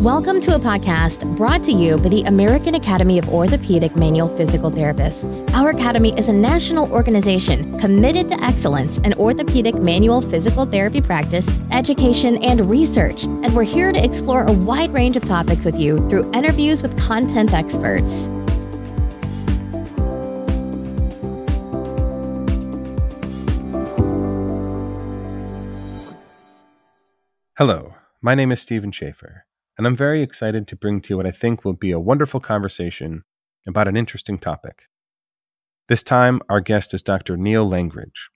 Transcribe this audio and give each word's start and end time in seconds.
Welcome 0.00 0.40
to 0.40 0.54
a 0.54 0.58
podcast 0.58 1.36
brought 1.36 1.62
to 1.64 1.72
you 1.72 1.98
by 1.98 2.08
the 2.08 2.22
American 2.22 2.74
Academy 2.74 3.18
of 3.18 3.28
Orthopedic 3.28 3.96
Manual 3.96 4.34
Physical 4.34 4.70
Therapists. 4.70 5.46
Our 5.52 5.68
academy 5.68 6.18
is 6.18 6.30
a 6.30 6.32
national 6.32 6.90
organization 6.90 7.78
committed 7.78 8.26
to 8.30 8.42
excellence 8.42 8.96
in 8.96 9.12
orthopedic 9.12 9.74
manual 9.74 10.22
physical 10.22 10.64
therapy 10.64 11.02
practice, 11.02 11.60
education, 11.70 12.42
and 12.42 12.62
research, 12.62 13.24
and 13.24 13.54
we're 13.54 13.62
here 13.62 13.92
to 13.92 14.02
explore 14.02 14.44
a 14.44 14.52
wide 14.52 14.90
range 14.94 15.18
of 15.18 15.24
topics 15.26 15.66
with 15.66 15.78
you 15.78 15.98
through 16.08 16.30
interviews 16.32 16.80
with 16.80 16.98
content 16.98 17.52
experts. 17.52 18.30
Hello, 27.58 27.96
my 28.22 28.34
name 28.34 28.50
is 28.50 28.62
Stephen 28.62 28.92
Shaffer, 28.92 29.44
and 29.80 29.86
I'm 29.86 29.96
very 29.96 30.20
excited 30.20 30.68
to 30.68 30.76
bring 30.76 31.00
to 31.00 31.08
you 31.08 31.16
what 31.16 31.26
I 31.26 31.30
think 31.30 31.64
will 31.64 31.72
be 31.72 31.90
a 31.90 31.98
wonderful 31.98 32.38
conversation 32.38 33.22
about 33.66 33.88
an 33.88 33.96
interesting 33.96 34.36
topic. 34.36 34.82
This 35.88 36.02
time, 36.02 36.42
our 36.50 36.60
guest 36.60 36.92
is 36.92 37.02
Dr. 37.02 37.34
Neil 37.38 37.66
Langridge. 37.66 38.28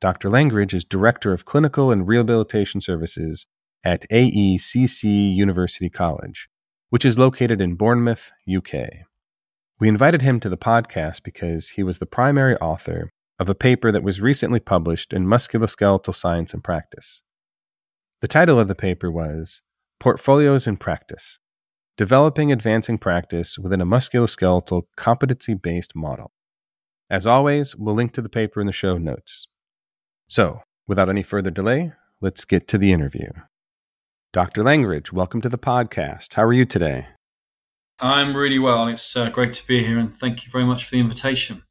Dr. 0.00 0.30
Langridge 0.30 0.74
is 0.74 0.84
Director 0.84 1.32
of 1.32 1.44
Clinical 1.44 1.90
and 1.90 2.06
Rehabilitation 2.06 2.80
Services 2.80 3.44
at 3.82 4.08
AECC 4.08 5.34
University 5.34 5.90
College, 5.90 6.48
which 6.90 7.04
is 7.04 7.18
located 7.18 7.60
in 7.60 7.74
Bournemouth, 7.74 8.30
UK. 8.48 8.88
We 9.80 9.88
invited 9.88 10.22
him 10.22 10.38
to 10.38 10.48
the 10.48 10.56
podcast 10.56 11.24
because 11.24 11.70
he 11.70 11.82
was 11.82 11.98
the 11.98 12.06
primary 12.06 12.54
author 12.58 13.10
of 13.40 13.48
a 13.48 13.54
paper 13.56 13.90
that 13.90 14.04
was 14.04 14.20
recently 14.20 14.60
published 14.60 15.12
in 15.12 15.26
Musculoskeletal 15.26 16.14
Science 16.14 16.54
and 16.54 16.62
Practice. 16.62 17.24
The 18.20 18.28
title 18.28 18.60
of 18.60 18.68
the 18.68 18.76
paper 18.76 19.10
was 19.10 19.60
Portfolios 20.00 20.68
in 20.68 20.76
Practice 20.76 21.40
Developing 21.96 22.52
Advancing 22.52 22.98
Practice 22.98 23.58
Within 23.58 23.80
a 23.80 23.84
Musculoskeletal 23.84 24.82
Competency 24.96 25.54
Based 25.54 25.96
Model. 25.96 26.30
As 27.10 27.26
always, 27.26 27.74
we'll 27.74 27.96
link 27.96 28.12
to 28.12 28.22
the 28.22 28.28
paper 28.28 28.60
in 28.60 28.68
the 28.68 28.72
show 28.72 28.96
notes. 28.96 29.48
So, 30.28 30.60
without 30.86 31.08
any 31.08 31.24
further 31.24 31.50
delay, 31.50 31.94
let's 32.20 32.44
get 32.44 32.68
to 32.68 32.78
the 32.78 32.92
interview. 32.92 33.26
Dr. 34.32 34.62
Langridge, 34.62 35.12
welcome 35.12 35.40
to 35.40 35.48
the 35.48 35.58
podcast. 35.58 36.34
How 36.34 36.44
are 36.44 36.52
you 36.52 36.64
today? 36.64 37.08
I'm 37.98 38.36
really 38.36 38.60
well. 38.60 38.86
It's 38.86 39.16
uh, 39.16 39.30
great 39.30 39.50
to 39.54 39.66
be 39.66 39.82
here, 39.82 39.98
and 39.98 40.16
thank 40.16 40.46
you 40.46 40.52
very 40.52 40.64
much 40.64 40.84
for 40.84 40.92
the 40.92 41.00
invitation. 41.00 41.64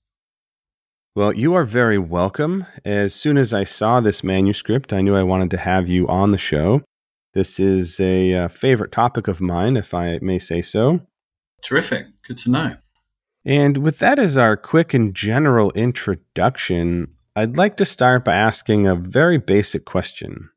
Well, 1.16 1.32
you 1.32 1.54
are 1.54 1.64
very 1.64 1.98
welcome. 1.98 2.66
As 2.84 3.16
soon 3.16 3.38
as 3.38 3.54
I 3.54 3.64
saw 3.64 4.02
this 4.02 4.22
manuscript, 4.22 4.92
I 4.92 5.00
knew 5.00 5.16
I 5.16 5.24
wanted 5.24 5.50
to 5.52 5.58
have 5.58 5.88
you 5.88 6.06
on 6.10 6.34
the 6.34 6.38
show. 6.38 6.84
This 7.38 7.60
is 7.60 8.00
a 8.00 8.34
uh, 8.34 8.48
favorite 8.48 8.92
topic 8.92 9.28
of 9.28 9.40
mine, 9.40 9.78
if 9.78 9.94
I 9.94 10.18
may 10.24 10.40
say 10.40 10.64
so. 10.64 11.02
Terrific. 11.62 12.08
Good 12.28 12.38
to 12.38 12.50
know. 12.50 12.78
And 13.46 13.78
with 13.78 14.00
that 14.00 14.18
as 14.18 14.38
our 14.38 14.58
quick 14.58 14.96
and 14.96 15.14
general 15.14 15.70
introduction, 15.74 17.14
I'd 17.36 17.56
like 17.56 17.78
to 17.78 17.86
start 17.86 18.26
by 18.26 18.34
asking 18.34 18.88
a 18.88 18.96
very 18.96 19.38
basic 19.38 19.86
question. 19.86 20.50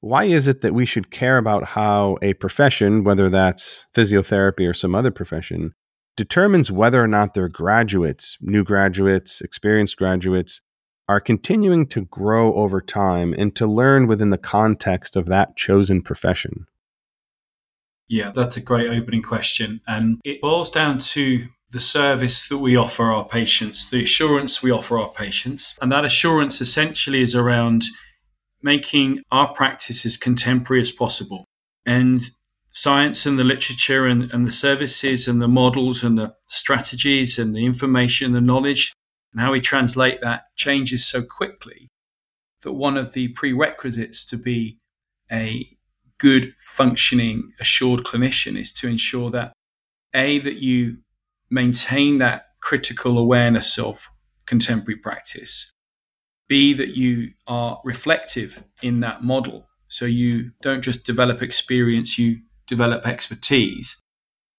Why 0.00 0.24
is 0.24 0.48
it 0.48 0.60
that 0.62 0.74
we 0.74 0.86
should 0.86 1.12
care 1.12 1.38
about 1.38 1.66
how 1.66 2.18
a 2.20 2.34
profession, 2.34 3.04
whether 3.04 3.28
that's 3.28 3.86
physiotherapy 3.94 4.68
or 4.68 4.74
some 4.74 4.96
other 4.96 5.12
profession, 5.12 5.72
determines 6.16 6.68
whether 6.68 7.00
or 7.00 7.06
not 7.06 7.34
their 7.34 7.48
graduates, 7.48 8.38
new 8.40 8.64
graduates, 8.64 9.40
experienced 9.40 9.96
graduates, 9.96 10.60
are 11.08 11.20
continuing 11.20 11.86
to 11.88 12.06
grow 12.06 12.54
over 12.54 12.80
time 12.80 13.34
and 13.36 13.54
to 13.56 13.66
learn 13.66 14.06
within 14.06 14.30
the 14.30 14.38
context 14.38 15.16
of 15.16 15.26
that 15.26 15.56
chosen 15.56 16.02
profession? 16.02 16.66
Yeah, 18.08 18.30
that's 18.34 18.56
a 18.56 18.60
great 18.60 18.90
opening 18.90 19.22
question. 19.22 19.80
And 19.86 20.20
it 20.24 20.40
boils 20.40 20.70
down 20.70 20.98
to 20.98 21.48
the 21.72 21.80
service 21.80 22.48
that 22.48 22.58
we 22.58 22.76
offer 22.76 23.04
our 23.04 23.26
patients, 23.26 23.90
the 23.90 24.02
assurance 24.02 24.62
we 24.62 24.70
offer 24.70 24.98
our 24.98 25.08
patients. 25.08 25.74
And 25.80 25.90
that 25.90 26.04
assurance 26.04 26.60
essentially 26.60 27.22
is 27.22 27.34
around 27.34 27.84
making 28.62 29.22
our 29.30 29.52
practice 29.52 30.06
as 30.06 30.16
contemporary 30.16 30.80
as 30.80 30.90
possible. 30.90 31.44
And 31.84 32.22
science 32.70 33.26
and 33.26 33.38
the 33.38 33.44
literature 33.44 34.06
and, 34.06 34.30
and 34.32 34.46
the 34.46 34.52
services 34.52 35.28
and 35.28 35.40
the 35.40 35.48
models 35.48 36.02
and 36.02 36.18
the 36.18 36.34
strategies 36.48 37.38
and 37.38 37.54
the 37.54 37.64
information, 37.64 38.32
the 38.32 38.40
knowledge, 38.40 38.92
and 39.34 39.42
how 39.42 39.52
we 39.52 39.60
translate 39.60 40.20
that 40.20 40.44
changes 40.56 41.06
so 41.06 41.22
quickly 41.22 41.88
that 42.62 42.72
one 42.72 42.96
of 42.96 43.12
the 43.12 43.28
prerequisites 43.28 44.24
to 44.24 44.38
be 44.38 44.78
a 45.30 45.66
good 46.18 46.54
functioning 46.58 47.52
assured 47.60 48.00
clinician 48.00 48.58
is 48.58 48.72
to 48.72 48.88
ensure 48.88 49.30
that 49.30 49.52
a 50.14 50.38
that 50.38 50.56
you 50.56 50.98
maintain 51.50 52.18
that 52.18 52.46
critical 52.62 53.18
awareness 53.18 53.76
of 53.78 54.08
contemporary 54.46 54.96
practice 54.96 55.72
b 56.48 56.72
that 56.72 56.96
you 56.96 57.30
are 57.46 57.80
reflective 57.84 58.64
in 58.82 59.00
that 59.00 59.22
model. 59.22 59.66
So 59.88 60.04
you 60.04 60.52
don't 60.60 60.82
just 60.82 61.04
develop 61.04 61.42
experience 61.42 62.18
you 62.18 62.40
develop 62.66 63.06
expertise. 63.06 64.00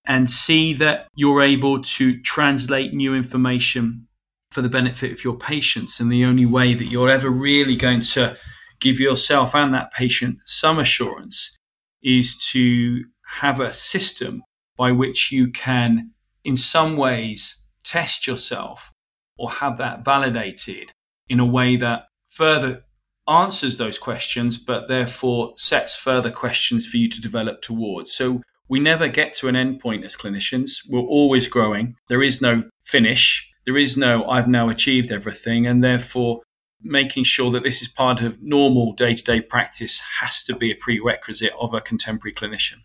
And 0.07 0.29
see 0.29 0.73
that 0.73 1.07
you're 1.15 1.41
able 1.41 1.81
to 1.81 2.21
translate 2.21 2.93
new 2.93 3.15
information 3.15 4.07
for 4.55 4.61
the 4.61 4.69
benefit 4.69 5.11
of 5.11 5.21
your 5.21 5.37
patients. 5.37 5.99
And 5.99 6.09
the 6.09 6.23
only 6.23 6.45
way 6.45 6.73
that 6.73 6.85
you're 6.85 7.09
ever 7.09 7.29
really 7.29 7.75
going 7.75 7.99
to 7.99 8.37
give 8.79 9.01
yourself 9.01 9.53
and 9.53 9.73
that 9.73 9.91
patient 9.91 10.37
some 10.45 10.79
assurance 10.79 11.57
is 12.01 12.37
to 12.51 13.03
have 13.39 13.59
a 13.59 13.73
system 13.73 14.41
by 14.77 14.93
which 14.93 15.29
you 15.29 15.51
can, 15.51 16.11
in 16.45 16.55
some 16.55 16.95
ways, 16.95 17.61
test 17.83 18.25
yourself 18.25 18.93
or 19.37 19.51
have 19.51 19.77
that 19.77 20.05
validated 20.05 20.93
in 21.27 21.41
a 21.41 21.45
way 21.45 21.75
that 21.75 22.05
further 22.29 22.83
answers 23.27 23.77
those 23.77 23.97
questions, 23.97 24.57
but 24.57 24.87
therefore 24.87 25.53
sets 25.57 25.97
further 25.97 26.31
questions 26.31 26.87
for 26.87 26.95
you 26.95 27.09
to 27.09 27.19
develop 27.19 27.61
towards. 27.61 28.13
So 28.13 28.41
we 28.69 28.79
never 28.79 29.09
get 29.09 29.33
to 29.33 29.49
an 29.49 29.55
endpoint 29.55 30.05
as 30.05 30.15
clinicians. 30.15 30.77
We're 30.89 31.01
always 31.01 31.49
growing. 31.49 31.95
There 32.07 32.23
is 32.23 32.41
no 32.41 32.63
finish. 32.85 33.51
There 33.65 33.77
is 33.77 33.97
no, 33.97 34.25
I've 34.25 34.47
now 34.47 34.69
achieved 34.69 35.11
everything. 35.11 35.65
And 35.65 35.83
therefore, 35.83 36.41
making 36.81 37.23
sure 37.23 37.51
that 37.51 37.63
this 37.63 37.81
is 37.81 37.87
part 37.87 38.21
of 38.21 38.41
normal 38.41 38.93
day 38.93 39.15
to 39.15 39.23
day 39.23 39.41
practice 39.41 40.01
has 40.21 40.43
to 40.43 40.55
be 40.55 40.71
a 40.71 40.75
prerequisite 40.75 41.53
of 41.59 41.73
a 41.73 41.81
contemporary 41.81 42.33
clinician. 42.33 42.83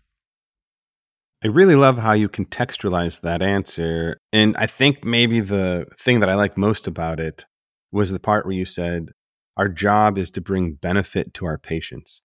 I 1.43 1.47
really 1.47 1.75
love 1.75 1.97
how 1.97 2.13
you 2.13 2.29
contextualize 2.29 3.21
that 3.21 3.41
answer. 3.41 4.17
And 4.31 4.55
I 4.57 4.67
think 4.67 5.03
maybe 5.03 5.39
the 5.39 5.87
thing 5.99 6.19
that 6.19 6.29
I 6.29 6.35
like 6.35 6.57
most 6.57 6.87
about 6.87 7.19
it 7.19 7.45
was 7.91 8.11
the 8.11 8.19
part 8.19 8.45
where 8.45 8.55
you 8.55 8.65
said, 8.65 9.09
our 9.57 9.67
job 9.67 10.17
is 10.17 10.31
to 10.31 10.41
bring 10.41 10.73
benefit 10.73 11.33
to 11.35 11.45
our 11.45 11.57
patients. 11.57 12.21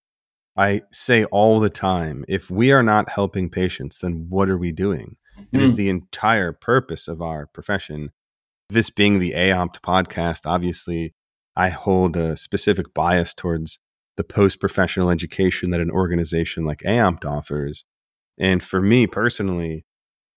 I 0.55 0.81
say 0.91 1.25
all 1.25 1.59
the 1.59 1.69
time 1.69 2.25
if 2.27 2.49
we 2.49 2.71
are 2.71 2.83
not 2.83 3.09
helping 3.09 3.49
patients, 3.49 3.99
then 3.99 4.27
what 4.29 4.49
are 4.49 4.57
we 4.57 4.71
doing? 4.71 5.17
It 5.51 5.61
is 5.61 5.73
mm. 5.73 5.75
the 5.75 5.89
entire 5.89 6.51
purpose 6.51 7.07
of 7.07 7.21
our 7.21 7.45
profession. 7.45 8.09
This 8.69 8.89
being 8.89 9.19
the 9.19 9.31
AOMPT 9.31 9.79
podcast, 9.79 10.41
obviously, 10.45 11.13
I 11.55 11.69
hold 11.69 12.17
a 12.17 12.35
specific 12.35 12.93
bias 12.93 13.33
towards 13.33 13.79
the 14.17 14.25
post 14.25 14.59
professional 14.59 15.09
education 15.09 15.69
that 15.71 15.79
an 15.79 15.89
organization 15.89 16.65
like 16.65 16.79
AOMPT 16.79 17.23
offers. 17.23 17.85
And 18.37 18.61
for 18.61 18.81
me 18.81 19.07
personally, 19.07 19.85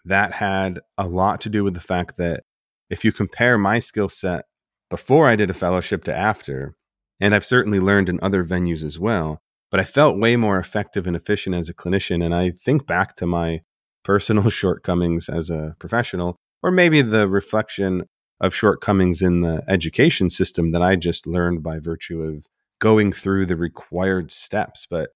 that 0.04 0.34
had 0.34 0.78
a 0.96 1.08
lot 1.08 1.40
to 1.40 1.48
do 1.48 1.64
with 1.64 1.74
the 1.74 1.80
fact 1.80 2.18
that 2.18 2.44
if 2.88 3.04
you 3.04 3.10
compare 3.10 3.58
my 3.58 3.80
skill 3.80 4.08
set 4.08 4.44
before 4.90 5.26
I 5.26 5.34
did 5.34 5.50
a 5.50 5.54
fellowship 5.54 6.04
to 6.04 6.14
after, 6.14 6.74
and 7.18 7.34
I've 7.34 7.44
certainly 7.44 7.80
learned 7.80 8.08
in 8.08 8.20
other 8.22 8.44
venues 8.44 8.84
as 8.84 8.96
well. 8.96 9.40
But 9.72 9.80
I 9.80 9.84
felt 9.84 10.18
way 10.18 10.36
more 10.36 10.58
effective 10.58 11.06
and 11.06 11.16
efficient 11.16 11.56
as 11.56 11.68
a 11.68 11.74
clinician. 11.74 12.24
And 12.24 12.34
I 12.34 12.50
think 12.50 12.86
back 12.86 13.16
to 13.16 13.26
my 13.26 13.60
personal 14.04 14.50
shortcomings 14.50 15.28
as 15.28 15.50
a 15.50 15.74
professional, 15.80 16.36
or 16.62 16.70
maybe 16.70 17.02
the 17.02 17.28
reflection 17.28 18.04
of 18.40 18.54
shortcomings 18.54 19.20
in 19.22 19.42
the 19.42 19.62
education 19.68 20.30
system 20.30 20.72
that 20.72 20.82
I 20.82 20.96
just 20.96 21.26
learned 21.26 21.62
by 21.62 21.78
virtue 21.78 22.22
of 22.22 22.46
going 22.78 23.12
through 23.12 23.46
the 23.46 23.56
required 23.56 24.30
steps. 24.30 24.86
But 24.88 25.10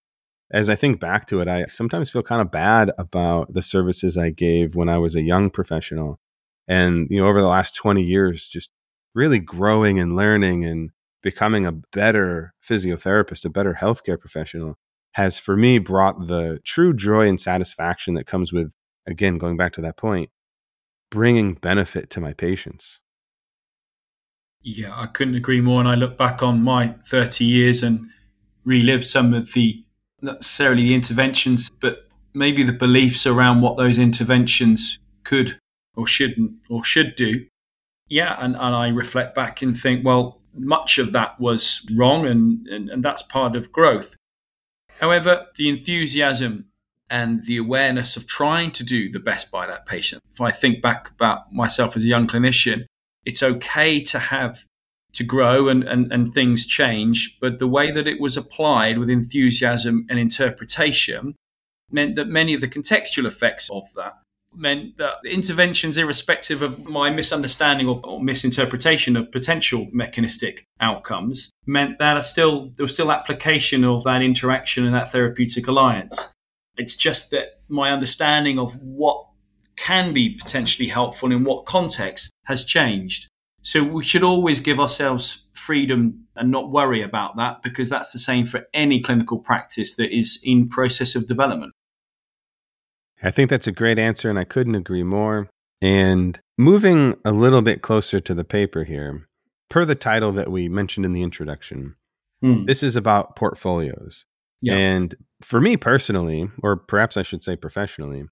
as 0.50 0.68
I 0.68 0.74
think 0.74 1.00
back 1.00 1.26
to 1.28 1.40
it, 1.40 1.48
I 1.48 1.66
sometimes 1.66 2.10
feel 2.10 2.22
kind 2.22 2.42
of 2.42 2.50
bad 2.50 2.92
about 2.98 3.54
the 3.54 3.62
services 3.62 4.18
I 4.18 4.30
gave 4.30 4.74
when 4.74 4.88
I 4.88 4.98
was 4.98 5.16
a 5.16 5.22
young 5.22 5.50
professional. 5.50 6.20
And, 6.68 7.08
you 7.10 7.20
know, 7.20 7.28
over 7.28 7.40
the 7.40 7.48
last 7.48 7.74
20 7.74 8.02
years, 8.02 8.46
just 8.46 8.70
really 9.14 9.38
growing 9.38 9.98
and 9.98 10.14
learning 10.14 10.64
and 10.64 10.90
becoming 11.22 11.64
a 11.66 11.72
better 11.72 12.54
physiotherapist, 12.62 13.44
a 13.44 13.50
better 13.50 13.78
healthcare 13.80 14.20
professional 14.20 14.76
has 15.12 15.38
for 15.38 15.56
me 15.56 15.78
brought 15.78 16.26
the 16.26 16.60
true 16.64 16.92
joy 16.92 17.26
and 17.28 17.40
satisfaction 17.40 18.14
that 18.14 18.26
comes 18.26 18.52
with, 18.52 18.72
again, 19.06 19.38
going 19.38 19.56
back 19.56 19.72
to 19.72 19.80
that 19.80 19.96
point, 19.96 20.28
bringing 21.10 21.54
benefit 21.54 22.10
to 22.10 22.20
my 22.20 22.32
patients. 22.32 23.00
Yeah, 24.64 24.98
I 24.98 25.06
couldn't 25.06 25.34
agree 25.34 25.60
more. 25.60 25.78
And 25.80 25.88
I 25.88 25.94
look 25.94 26.16
back 26.16 26.42
on 26.42 26.62
my 26.62 26.94
30 27.06 27.44
years 27.44 27.82
and 27.82 28.08
relive 28.64 29.04
some 29.04 29.34
of 29.34 29.52
the, 29.52 29.84
not 30.22 30.36
necessarily 30.36 30.84
the 30.84 30.94
interventions, 30.94 31.70
but 31.80 32.08
maybe 32.32 32.62
the 32.62 32.72
beliefs 32.72 33.26
around 33.26 33.60
what 33.60 33.76
those 33.76 33.98
interventions 33.98 34.98
could 35.22 35.58
or 35.94 36.06
shouldn't 36.06 36.52
or 36.70 36.82
should 36.82 37.14
do. 37.14 37.46
Yeah, 38.08 38.36
and, 38.38 38.54
and 38.54 38.74
I 38.74 38.88
reflect 38.88 39.34
back 39.34 39.60
and 39.60 39.76
think, 39.76 40.04
well, 40.04 40.40
much 40.54 40.98
of 40.98 41.12
that 41.12 41.38
was 41.38 41.86
wrong 41.94 42.26
and, 42.26 42.66
and, 42.68 42.88
and 42.88 43.02
that's 43.02 43.22
part 43.22 43.56
of 43.56 43.70
growth. 43.70 44.16
However, 45.00 45.46
the 45.56 45.68
enthusiasm 45.68 46.66
and 47.10 47.44
the 47.44 47.58
awareness 47.58 48.16
of 48.16 48.26
trying 48.26 48.70
to 48.72 48.84
do 48.84 49.10
the 49.10 49.20
best 49.20 49.50
by 49.50 49.66
that 49.66 49.84
patient. 49.84 50.22
If 50.32 50.40
I 50.40 50.50
think 50.50 50.80
back 50.80 51.10
about 51.10 51.52
myself 51.52 51.96
as 51.96 52.04
a 52.04 52.06
young 52.06 52.26
clinician, 52.26 52.86
it's 53.24 53.42
okay 53.42 54.00
to 54.00 54.18
have 54.18 54.64
to 55.14 55.24
grow 55.24 55.68
and, 55.68 55.84
and, 55.84 56.12
and 56.12 56.32
things 56.32 56.66
change, 56.66 57.38
but 57.40 57.58
the 57.58 57.68
way 57.68 57.90
that 57.90 58.08
it 58.08 58.20
was 58.20 58.36
applied 58.36 58.98
with 58.98 59.08
enthusiasm 59.08 60.06
and 60.10 60.18
interpretation 60.18 61.34
meant 61.90 62.16
that 62.16 62.26
many 62.26 62.54
of 62.54 62.60
the 62.60 62.68
contextual 62.68 63.24
effects 63.24 63.70
of 63.70 63.84
that 63.94 64.14
meant 64.56 64.96
that 64.98 65.16
interventions, 65.24 65.96
irrespective 65.96 66.62
of 66.62 66.86
my 66.88 67.10
misunderstanding 67.10 67.88
or, 67.88 68.00
or, 68.04 68.22
misinterpretation 68.22 69.16
of 69.16 69.32
potential 69.32 69.88
mechanistic 69.92 70.64
outcomes, 70.80 71.50
meant 71.66 71.98
that 71.98 72.22
still 72.24 72.70
there 72.76 72.84
was 72.84 72.94
still 72.94 73.10
application 73.10 73.84
of 73.84 74.04
that 74.04 74.22
interaction 74.22 74.84
and 74.84 74.94
that 74.94 75.10
therapeutic 75.10 75.66
alliance. 75.66 76.32
It's 76.76 76.96
just 76.96 77.30
that 77.30 77.60
my 77.68 77.90
understanding 77.90 78.58
of 78.58 78.80
what 78.80 79.26
can 79.76 80.12
be 80.12 80.30
potentially 80.30 80.88
helpful 80.88 81.32
in 81.32 81.44
what 81.44 81.66
context 81.66 82.30
has 82.44 82.64
changed. 82.64 83.28
So 83.62 83.82
we 83.82 84.04
should 84.04 84.22
always 84.22 84.60
give 84.60 84.78
ourselves 84.78 85.46
freedom 85.52 86.26
and 86.36 86.50
not 86.50 86.70
worry 86.70 87.00
about 87.00 87.36
that 87.36 87.62
because 87.62 87.88
that's 87.88 88.12
the 88.12 88.18
same 88.18 88.44
for 88.44 88.66
any 88.74 89.00
clinical 89.00 89.38
practice 89.38 89.96
that 89.96 90.14
is 90.14 90.38
in 90.44 90.68
process 90.68 91.14
of 91.14 91.26
development. 91.26 91.72
I 93.22 93.30
think 93.30 93.48
that's 93.48 93.66
a 93.66 93.72
great 93.72 93.98
answer, 93.98 94.28
and 94.28 94.38
I 94.38 94.44
couldn't 94.44 94.74
agree 94.74 95.02
more. 95.02 95.48
And 95.80 96.38
moving 96.58 97.16
a 97.24 97.32
little 97.32 97.62
bit 97.62 97.80
closer 97.80 98.20
to 98.20 98.34
the 98.34 98.44
paper 98.44 98.84
here, 98.84 99.26
per 99.70 99.86
the 99.86 99.94
title 99.94 100.32
that 100.32 100.50
we 100.50 100.68
mentioned 100.68 101.06
in 101.06 101.12
the 101.12 101.22
introduction, 101.22 101.96
hmm. 102.42 102.64
this 102.66 102.82
is 102.82 102.96
about 102.96 103.34
portfolios. 103.34 104.26
Yeah. 104.60 104.76
And 104.76 105.14
for 105.42 105.60
me 105.60 105.76
personally, 105.76 106.50
or 106.62 106.76
perhaps 106.76 107.16
I 107.16 107.22
should 107.22 107.42
say 107.42 107.56
professionally, 107.56 108.24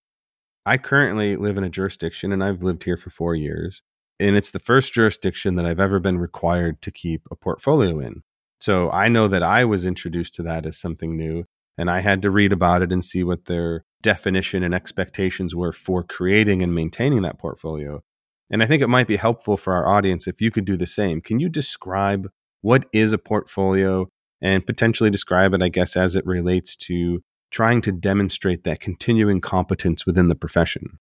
I 0.64 0.78
currently 0.78 1.36
live 1.36 1.58
in 1.58 1.64
a 1.64 1.70
jurisdiction 1.70 2.32
and 2.32 2.42
I've 2.42 2.62
lived 2.62 2.84
here 2.84 2.96
for 2.96 3.10
four 3.10 3.34
years. 3.34 3.82
And 4.20 4.36
it's 4.36 4.50
the 4.50 4.60
first 4.60 4.92
jurisdiction 4.92 5.56
that 5.56 5.66
I've 5.66 5.80
ever 5.80 5.98
been 5.98 6.18
required 6.18 6.80
to 6.82 6.92
keep 6.92 7.22
a 7.30 7.36
portfolio 7.36 7.98
in. 7.98 8.22
So 8.60 8.90
I 8.90 9.08
know 9.08 9.26
that 9.26 9.42
I 9.42 9.64
was 9.64 9.84
introduced 9.84 10.34
to 10.36 10.42
that 10.44 10.64
as 10.64 10.78
something 10.78 11.16
new 11.16 11.44
and 11.76 11.90
I 11.90 12.00
had 12.00 12.22
to 12.22 12.30
read 12.30 12.52
about 12.52 12.82
it 12.82 12.92
and 12.92 13.04
see 13.04 13.24
what 13.24 13.46
their 13.46 13.84
definition 14.02 14.62
and 14.62 14.74
expectations 14.74 15.54
were 15.54 15.72
for 15.72 16.02
creating 16.04 16.62
and 16.62 16.74
maintaining 16.74 17.22
that 17.22 17.38
portfolio. 17.38 18.02
And 18.50 18.62
I 18.62 18.66
think 18.66 18.82
it 18.82 18.88
might 18.88 19.08
be 19.08 19.16
helpful 19.16 19.56
for 19.56 19.72
our 19.72 19.88
audience 19.88 20.26
if 20.26 20.40
you 20.40 20.50
could 20.50 20.64
do 20.64 20.76
the 20.76 20.86
same. 20.86 21.20
Can 21.20 21.40
you 21.40 21.48
describe 21.48 22.28
what 22.60 22.86
is 22.92 23.12
a 23.12 23.18
portfolio 23.18 24.08
and 24.40 24.66
potentially 24.66 25.10
describe 25.10 25.54
it, 25.54 25.62
I 25.62 25.68
guess, 25.68 25.96
as 25.96 26.14
it 26.14 26.26
relates 26.26 26.76
to 26.76 27.22
trying 27.52 27.82
to 27.82 27.92
demonstrate 27.92 28.64
that 28.64 28.80
continuing 28.80 29.40
competence 29.40 30.04
within 30.04 30.28
the 30.28 30.34
profession? 30.34 30.98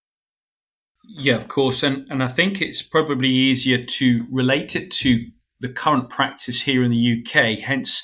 Yeah, 1.03 1.35
of 1.35 1.47
course. 1.47 1.81
And, 1.81 2.05
and 2.11 2.23
I 2.23 2.27
think 2.27 2.61
it's 2.61 2.81
probably 2.81 3.29
easier 3.29 3.83
to 3.83 4.27
relate 4.29 4.75
it 4.75 4.91
to 4.91 5.25
the 5.59 5.69
current 5.69 6.09
practice 6.09 6.61
here 6.61 6.83
in 6.83 6.91
the 6.91 7.23
UK, 7.23 7.59
hence 7.59 8.03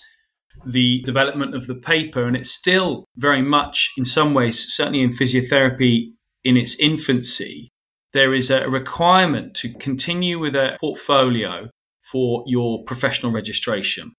the 0.65 1.01
development 1.03 1.55
of 1.55 1.67
the 1.67 1.75
paper, 1.75 2.23
and 2.23 2.35
it's 2.35 2.51
still 2.51 3.05
very 3.15 3.41
much, 3.41 3.93
in 3.97 4.05
some 4.05 4.33
ways, 4.33 4.65
certainly 4.73 5.01
in 5.01 5.11
physiotherapy 5.11 6.13
in 6.43 6.57
its 6.57 6.79
infancy, 6.79 7.71
there 8.13 8.33
is 8.33 8.49
a 8.49 8.69
requirement 8.69 9.53
to 9.55 9.73
continue 9.73 10.39
with 10.39 10.55
a 10.55 10.77
portfolio 10.79 11.69
for 12.01 12.43
your 12.47 12.83
professional 12.85 13.31
registration. 13.31 14.13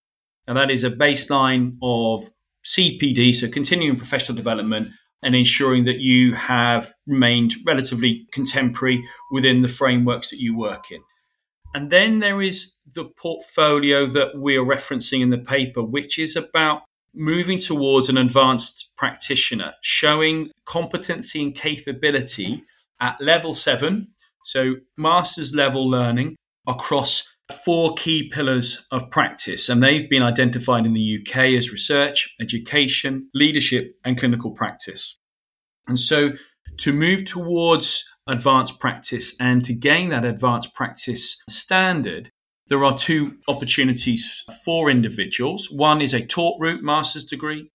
And 0.46 0.56
that 0.56 0.70
is 0.70 0.84
a 0.84 0.90
baseline 0.90 1.76
of 1.82 2.30
CPD, 2.64 3.34
so 3.34 3.49
continuing 3.49 3.96
professional 3.96 4.37
development, 4.37 4.90
and 5.22 5.34
ensuring 5.34 5.84
that 5.84 5.99
you 5.99 6.34
have 6.34 6.93
remained 7.06 7.55
relatively 7.66 8.26
contemporary 8.32 9.02
within 9.32 9.62
the 9.62 9.69
frameworks 9.69 10.31
that 10.31 10.40
you 10.40 10.56
work 10.56 10.90
in. 10.90 11.02
And 11.75 11.90
then 11.90 12.20
there 12.20 12.40
is 12.40 12.76
the 12.94 13.05
portfolio 13.05 14.06
that 14.06 14.32
we're 14.34 14.64
referencing 14.64 15.20
in 15.20 15.31
the 15.31 15.38
paper, 15.38 15.82
which 15.82 16.19
is 16.19 16.37
about 16.37 16.82
moving 17.14 17.58
towards 17.58 18.08
an 18.08 18.16
advanced 18.16 18.90
practitioner, 18.96 19.75
showing 19.82 20.50
competency 20.64 21.43
and 21.43 21.54
capability 21.54 22.62
at 23.00 23.20
level 23.20 23.54
seven, 23.54 24.08
so 24.44 24.76
master's 24.96 25.54
level 25.54 25.88
learning 25.88 26.37
across 26.66 27.28
four 27.64 27.94
key 27.94 28.28
pillars 28.28 28.86
of 28.90 29.10
practice. 29.10 29.68
And 29.68 29.82
they've 29.82 30.08
been 30.08 30.22
identified 30.22 30.86
in 30.86 30.92
the 30.92 31.18
UK 31.20 31.54
as 31.56 31.72
research, 31.72 32.34
education, 32.40 33.30
leadership, 33.34 33.94
and 34.04 34.18
clinical 34.18 34.50
practice. 34.50 35.18
And 35.86 35.98
so 35.98 36.32
to 36.78 36.92
move 36.92 37.24
towards 37.24 38.08
advanced 38.26 38.78
practice 38.78 39.34
and 39.40 39.64
to 39.64 39.74
gain 39.74 40.10
that 40.10 40.24
advanced 40.24 40.74
practice 40.74 41.42
standard, 41.48 42.30
there 42.68 42.84
are 42.84 42.94
two 42.94 43.38
opportunities 43.48 44.44
for 44.64 44.90
individuals. 44.90 45.70
One 45.70 46.02
is 46.02 46.12
a 46.12 46.24
taught 46.24 46.60
route 46.60 46.82
master's 46.82 47.24
degree, 47.24 47.70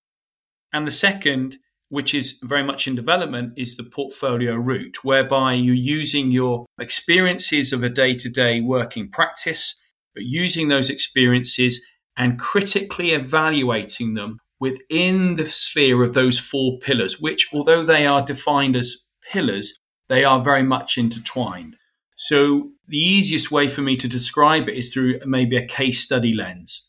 and 0.71 0.87
the 0.87 0.91
second, 0.91 1.57
which 1.93 2.15
is 2.15 2.39
very 2.41 2.63
much 2.63 2.87
in 2.87 2.95
development, 2.95 3.53
is 3.55 3.77
the 3.77 3.83
portfolio 3.83 4.55
route, 4.55 5.03
whereby 5.03 5.53
you're 5.53 5.75
using 5.75 6.31
your 6.31 6.65
experiences 6.79 7.71
of 7.71 7.83
a 7.83 7.89
day 7.89 8.15
to 8.15 8.29
day 8.29 8.59
working 8.61 9.07
practice, 9.07 9.75
but 10.15 10.23
using 10.23 10.69
those 10.69 10.89
experiences 10.89 11.85
and 12.17 12.39
critically 12.39 13.11
evaluating 13.11 14.15
them 14.15 14.39
within 14.59 15.35
the 15.35 15.45
sphere 15.45 16.01
of 16.01 16.15
those 16.15 16.39
four 16.39 16.79
pillars, 16.79 17.21
which, 17.21 17.49
although 17.53 17.83
they 17.83 18.07
are 18.07 18.25
defined 18.25 18.75
as 18.75 18.97
pillars, 19.31 19.77
they 20.09 20.23
are 20.23 20.43
very 20.43 20.63
much 20.63 20.97
intertwined. 20.97 21.75
So 22.15 22.71
the 22.87 22.97
easiest 22.97 23.51
way 23.51 23.67
for 23.67 23.83
me 23.83 23.97
to 23.97 24.07
describe 24.07 24.67
it 24.67 24.77
is 24.77 24.91
through 24.91 25.19
maybe 25.27 25.57
a 25.57 25.67
case 25.67 25.99
study 25.99 26.33
lens. 26.33 26.87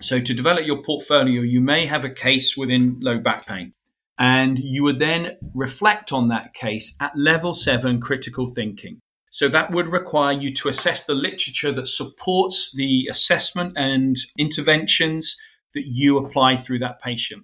So 0.00 0.18
to 0.18 0.34
develop 0.34 0.66
your 0.66 0.82
portfolio, 0.82 1.42
you 1.42 1.60
may 1.60 1.86
have 1.86 2.04
a 2.04 2.10
case 2.10 2.56
within 2.56 2.98
low 3.00 3.20
back 3.20 3.46
pain. 3.46 3.74
And 4.18 4.58
you 4.58 4.84
would 4.84 4.98
then 4.98 5.36
reflect 5.54 6.12
on 6.12 6.28
that 6.28 6.54
case 6.54 6.94
at 7.00 7.16
level 7.16 7.52
seven 7.52 8.00
critical 8.00 8.46
thinking. 8.46 9.00
So 9.30 9.48
that 9.48 9.72
would 9.72 9.88
require 9.88 10.32
you 10.32 10.54
to 10.54 10.68
assess 10.68 11.04
the 11.04 11.14
literature 11.14 11.72
that 11.72 11.88
supports 11.88 12.72
the 12.72 13.08
assessment 13.10 13.72
and 13.76 14.16
interventions 14.38 15.34
that 15.74 15.86
you 15.86 16.16
apply 16.16 16.54
through 16.54 16.78
that 16.78 17.02
patient. 17.02 17.42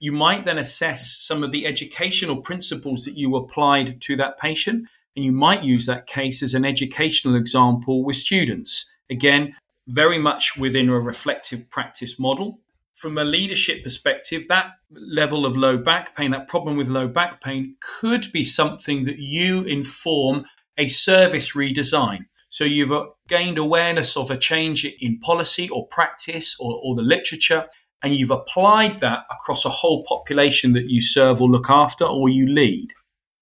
You 0.00 0.10
might 0.10 0.44
then 0.44 0.58
assess 0.58 1.16
some 1.20 1.44
of 1.44 1.52
the 1.52 1.64
educational 1.64 2.42
principles 2.42 3.04
that 3.04 3.16
you 3.16 3.36
applied 3.36 4.00
to 4.02 4.16
that 4.16 4.38
patient, 4.38 4.88
and 5.14 5.24
you 5.24 5.30
might 5.32 5.62
use 5.62 5.86
that 5.86 6.06
case 6.06 6.42
as 6.42 6.54
an 6.54 6.64
educational 6.64 7.36
example 7.36 8.04
with 8.04 8.16
students. 8.16 8.88
Again, 9.08 9.54
very 9.86 10.18
much 10.18 10.56
within 10.56 10.88
a 10.88 10.98
reflective 10.98 11.70
practice 11.70 12.18
model. 12.18 12.60
From 12.98 13.16
a 13.16 13.24
leadership 13.24 13.84
perspective, 13.84 14.46
that 14.48 14.72
level 14.90 15.46
of 15.46 15.56
low 15.56 15.78
back 15.78 16.16
pain, 16.16 16.32
that 16.32 16.48
problem 16.48 16.76
with 16.76 16.88
low 16.88 17.06
back 17.06 17.40
pain, 17.40 17.76
could 17.80 18.32
be 18.32 18.42
something 18.42 19.04
that 19.04 19.20
you 19.20 19.62
inform 19.62 20.46
a 20.76 20.88
service 20.88 21.54
redesign. 21.54 22.26
So 22.48 22.64
you've 22.64 22.90
uh, 22.90 23.06
gained 23.28 23.56
awareness 23.56 24.16
of 24.16 24.32
a 24.32 24.36
change 24.36 24.84
in 24.84 25.20
policy 25.20 25.68
or 25.68 25.86
practice 25.86 26.56
or, 26.58 26.80
or 26.82 26.96
the 26.96 27.04
literature, 27.04 27.66
and 28.02 28.16
you've 28.16 28.32
applied 28.32 28.98
that 28.98 29.26
across 29.30 29.64
a 29.64 29.70
whole 29.70 30.02
population 30.02 30.72
that 30.72 30.88
you 30.88 31.00
serve 31.00 31.40
or 31.40 31.48
look 31.48 31.70
after 31.70 32.04
or 32.04 32.28
you 32.28 32.48
lead. 32.48 32.94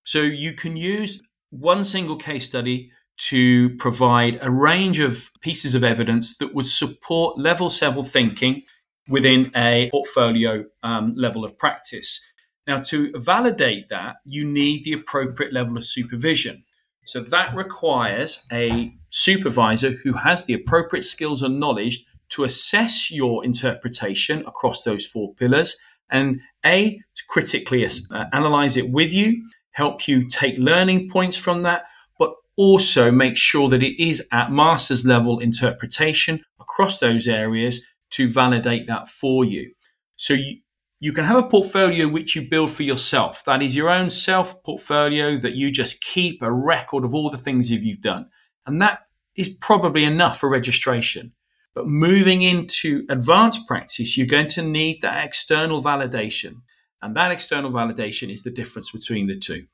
So 0.04 0.20
you 0.20 0.52
can 0.52 0.76
use 0.76 1.22
one 1.48 1.84
single 1.86 2.16
case 2.16 2.44
study 2.44 2.90
to 3.28 3.75
provide 3.76 4.38
a 4.42 4.50
range 4.50 4.98
of 5.00 5.30
pieces 5.40 5.75
of 5.75 5.82
evidence 5.82 6.36
that 6.36 6.54
would 6.54 6.66
support 6.66 7.38
level 7.38 7.70
seven 7.70 8.04
thinking 8.04 8.62
within 9.08 9.50
a 9.54 9.88
portfolio 9.90 10.64
um, 10.82 11.12
level 11.16 11.44
of 11.44 11.56
practice. 11.58 12.20
Now, 12.66 12.80
to 12.80 13.12
validate 13.16 13.88
that, 13.90 14.16
you 14.25 14.44
need 14.44 14.84
the 14.84 14.92
appropriate 14.92 15.52
level 15.52 15.76
of 15.76 15.84
supervision. 15.84 16.64
So 17.04 17.20
that 17.20 17.54
requires 17.54 18.44
a 18.52 18.92
supervisor 19.10 19.90
who 19.90 20.14
has 20.14 20.44
the 20.44 20.54
appropriate 20.54 21.04
skills 21.04 21.42
and 21.42 21.60
knowledge 21.60 22.04
to 22.30 22.42
assess 22.42 23.10
your 23.10 23.44
interpretation 23.44 24.40
across 24.40 24.82
those 24.82 25.06
four 25.06 25.32
pillars 25.34 25.76
and 26.10 26.40
A, 26.64 26.98
to 27.14 27.22
critically 27.28 27.86
uh, 28.10 28.25
analyze 28.32 28.76
it 28.76 28.90
with 28.90 29.12
you, 29.12 29.48
help 29.70 30.08
you 30.08 30.26
take 30.26 30.58
learning 30.58 31.08
points 31.10 31.36
from 31.36 31.62
that, 31.62 31.84
but 32.18 32.34
also 32.56 33.10
make 33.10 33.36
sure 33.36 33.68
that 33.68 33.82
it 33.82 34.02
is 34.02 34.26
at 34.32 34.52
master's 34.52 35.04
level 35.04 35.38
interpretation 35.38 36.42
across 36.60 36.98
those 36.98 37.28
areas 37.28 37.80
to 38.16 38.28
validate 38.30 38.87
that 38.87 39.08
for 39.08 39.44
you. 39.44 39.73
So 40.16 40.35
you, 40.35 40.58
You 41.00 41.12
can 41.12 41.25
have 41.25 41.37
a 41.37 41.49
portfolio 41.49 42.08
which 42.08 42.35
you 42.35 42.49
build 42.49 42.70
for 42.70 42.82
yourself. 42.82 43.44
That 43.44 43.62
is 43.62 43.76
your 43.76 43.90
own 43.90 44.08
self 44.11 44.62
portfolio 44.62 45.37
that 45.38 45.54
you 45.54 45.70
just 45.70 46.00
keep 46.00 46.40
a 46.42 46.50
record 46.50 47.04
of 47.04 47.14
all 47.14 47.30
the 47.30 47.37
things 47.37 47.70
you've 47.70 48.00
done. 48.00 48.30
And 48.64 48.80
that 48.80 49.00
is 49.35 49.50
probably 49.50 50.04
enough 50.04 50.40
for 50.40 50.49
registration. 50.49 51.32
But 51.75 51.87
moving 51.87 52.40
into 52.40 53.04
advanced 53.11 53.66
practice, 53.66 54.16
you're 54.16 54.26
going 54.26 54.49
to 54.49 54.62
need 54.62 55.02
that 55.02 55.23
external 55.23 55.82
validation. 55.82 56.62
And 57.02 57.14
that 57.14 57.30
external 57.30 57.70
validation 57.70 58.32
is 58.32 58.42
the 58.42 58.50
difference 58.50 58.90
between 58.90 59.26
the 59.26 59.38
two. 59.38 59.66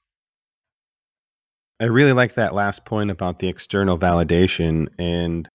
I 1.79 1.85
really 1.85 2.13
like 2.13 2.35
that 2.35 2.55
last 2.55 2.85
point 2.85 3.11
about 3.11 3.39
the 3.39 3.49
external 3.49 3.97
validation. 3.99 4.89
And 4.99 5.49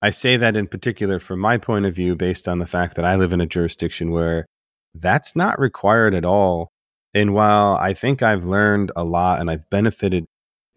I 0.00 0.10
say 0.10 0.36
that 0.36 0.56
in 0.56 0.68
particular 0.68 1.18
from 1.18 1.40
my 1.40 1.58
point 1.58 1.86
of 1.86 1.94
view, 1.94 2.14
based 2.14 2.46
on 2.46 2.58
the 2.58 2.66
fact 2.66 2.96
that 2.96 3.04
I 3.04 3.16
live 3.16 3.32
in 3.32 3.40
a 3.40 3.46
jurisdiction 3.46 4.10
where 4.10 4.46
that's 4.94 5.34
not 5.34 5.58
required 5.58 6.14
at 6.14 6.24
all. 6.24 6.70
And 7.14 7.34
while 7.34 7.76
I 7.76 7.94
think 7.94 8.22
I've 8.22 8.44
learned 8.44 8.92
a 8.94 9.04
lot 9.04 9.40
and 9.40 9.50
I've 9.50 9.68
benefited 9.70 10.26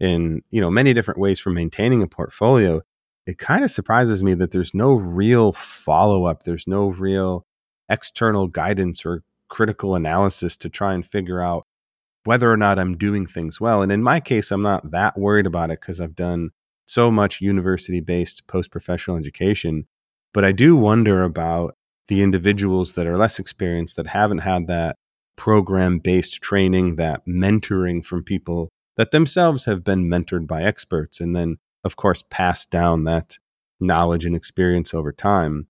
in, 0.00 0.42
you 0.50 0.60
know, 0.60 0.70
many 0.70 0.92
different 0.92 1.20
ways 1.20 1.38
from 1.38 1.54
maintaining 1.54 2.02
a 2.02 2.08
portfolio, 2.08 2.82
it 3.26 3.38
kind 3.38 3.64
of 3.64 3.70
surprises 3.70 4.22
me 4.22 4.34
that 4.34 4.50
there's 4.50 4.74
no 4.74 4.94
real 4.94 5.52
follow 5.52 6.24
up. 6.24 6.42
There's 6.42 6.66
no 6.66 6.88
real 6.88 7.44
external 7.88 8.48
guidance 8.48 9.06
or 9.06 9.22
critical 9.48 9.94
analysis 9.94 10.56
to 10.56 10.68
try 10.68 10.94
and 10.94 11.06
figure 11.06 11.40
out 11.40 11.64
whether 12.24 12.50
or 12.50 12.56
not 12.56 12.78
I'm 12.78 12.96
doing 12.96 13.26
things 13.26 13.60
well. 13.60 13.82
And 13.82 13.92
in 13.92 14.02
my 14.02 14.18
case, 14.18 14.50
I'm 14.50 14.62
not 14.62 14.90
that 14.90 15.18
worried 15.18 15.46
about 15.46 15.70
it 15.70 15.80
because 15.80 16.00
I've 16.00 16.16
done 16.16 16.50
so 16.86 17.10
much 17.10 17.40
university 17.40 18.00
based 18.00 18.46
post 18.46 18.70
professional 18.70 19.16
education. 19.16 19.86
But 20.34 20.44
I 20.44 20.52
do 20.52 20.76
wonder 20.76 21.22
about 21.22 21.74
the 22.08 22.22
individuals 22.22 22.94
that 22.94 23.06
are 23.06 23.16
less 23.16 23.38
experienced 23.38 23.96
that 23.96 24.08
haven't 24.08 24.38
had 24.38 24.66
that 24.66 24.96
program 25.36 25.98
based 25.98 26.42
training, 26.42 26.96
that 26.96 27.26
mentoring 27.26 28.04
from 28.04 28.22
people 28.22 28.68
that 28.96 29.10
themselves 29.10 29.64
have 29.64 29.82
been 29.82 30.04
mentored 30.04 30.46
by 30.46 30.62
experts 30.62 31.20
and 31.20 31.34
then, 31.34 31.56
of 31.84 31.96
course, 31.96 32.24
passed 32.30 32.70
down 32.70 33.04
that 33.04 33.38
knowledge 33.80 34.24
and 34.24 34.36
experience 34.36 34.92
over 34.94 35.12
time. 35.12 35.66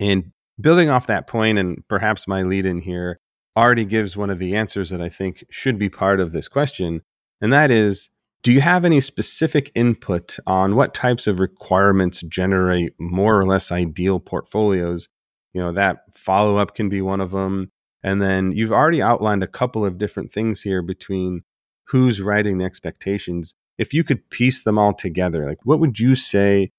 And 0.00 0.32
building 0.60 0.88
off 0.88 1.06
that 1.06 1.26
point, 1.26 1.58
and 1.58 1.86
perhaps 1.88 2.28
my 2.28 2.42
lead 2.42 2.66
in 2.66 2.80
here, 2.80 3.18
already 3.56 3.84
gives 3.84 4.16
one 4.16 4.30
of 4.30 4.38
the 4.38 4.56
answers 4.56 4.90
that 4.90 5.00
I 5.00 5.08
think 5.08 5.44
should 5.50 5.78
be 5.78 5.88
part 5.88 6.20
of 6.20 6.32
this 6.32 6.48
question. 6.48 7.02
And 7.40 7.52
that 7.52 7.70
is 7.70 8.10
Do 8.44 8.52
you 8.52 8.60
have 8.60 8.84
any 8.84 9.00
specific 9.00 9.72
input 9.74 10.36
on 10.46 10.76
what 10.76 10.92
types 10.92 11.26
of 11.26 11.40
requirements 11.40 12.20
generate 12.28 12.92
more 13.00 13.40
or 13.40 13.46
less 13.46 13.72
ideal 13.72 14.20
portfolios? 14.20 15.08
You 15.54 15.62
know, 15.62 15.72
that 15.72 16.00
follow 16.14 16.58
up 16.58 16.74
can 16.74 16.90
be 16.90 17.00
one 17.00 17.22
of 17.22 17.30
them. 17.30 17.72
And 18.02 18.20
then 18.20 18.52
you've 18.52 18.70
already 18.70 19.00
outlined 19.00 19.42
a 19.42 19.48
couple 19.48 19.86
of 19.86 19.96
different 19.96 20.30
things 20.30 20.60
here 20.60 20.82
between 20.82 21.40
who's 21.88 22.20
writing 22.20 22.58
the 22.58 22.66
expectations. 22.66 23.54
If 23.78 23.94
you 23.94 24.04
could 24.04 24.28
piece 24.28 24.62
them 24.62 24.78
all 24.78 24.92
together, 24.92 25.46
like 25.46 25.64
what 25.64 25.80
would 25.80 25.98
you 25.98 26.14
say 26.14 26.70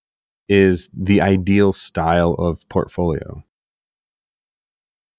is 0.48 0.88
the 0.93 1.19
ideal 1.19 1.74
style 1.74 2.34
of 2.34 2.69
portfolio? 2.69 3.43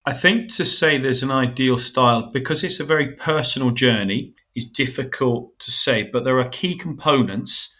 I 0.04 0.12
think 0.12 0.48
to 0.52 0.64
say 0.64 0.96
there's 0.96 1.24
an 1.24 1.32
ideal 1.32 1.76
style 1.76 2.30
because 2.32 2.62
it's 2.62 2.78
a 2.78 2.84
very 2.84 3.16
personal 3.16 3.72
journey 3.72 4.36
is 4.56 4.64
difficult 4.64 5.56
to 5.60 5.70
say, 5.70 6.02
but 6.02 6.24
there 6.24 6.40
are 6.40 6.48
key 6.48 6.74
components 6.74 7.76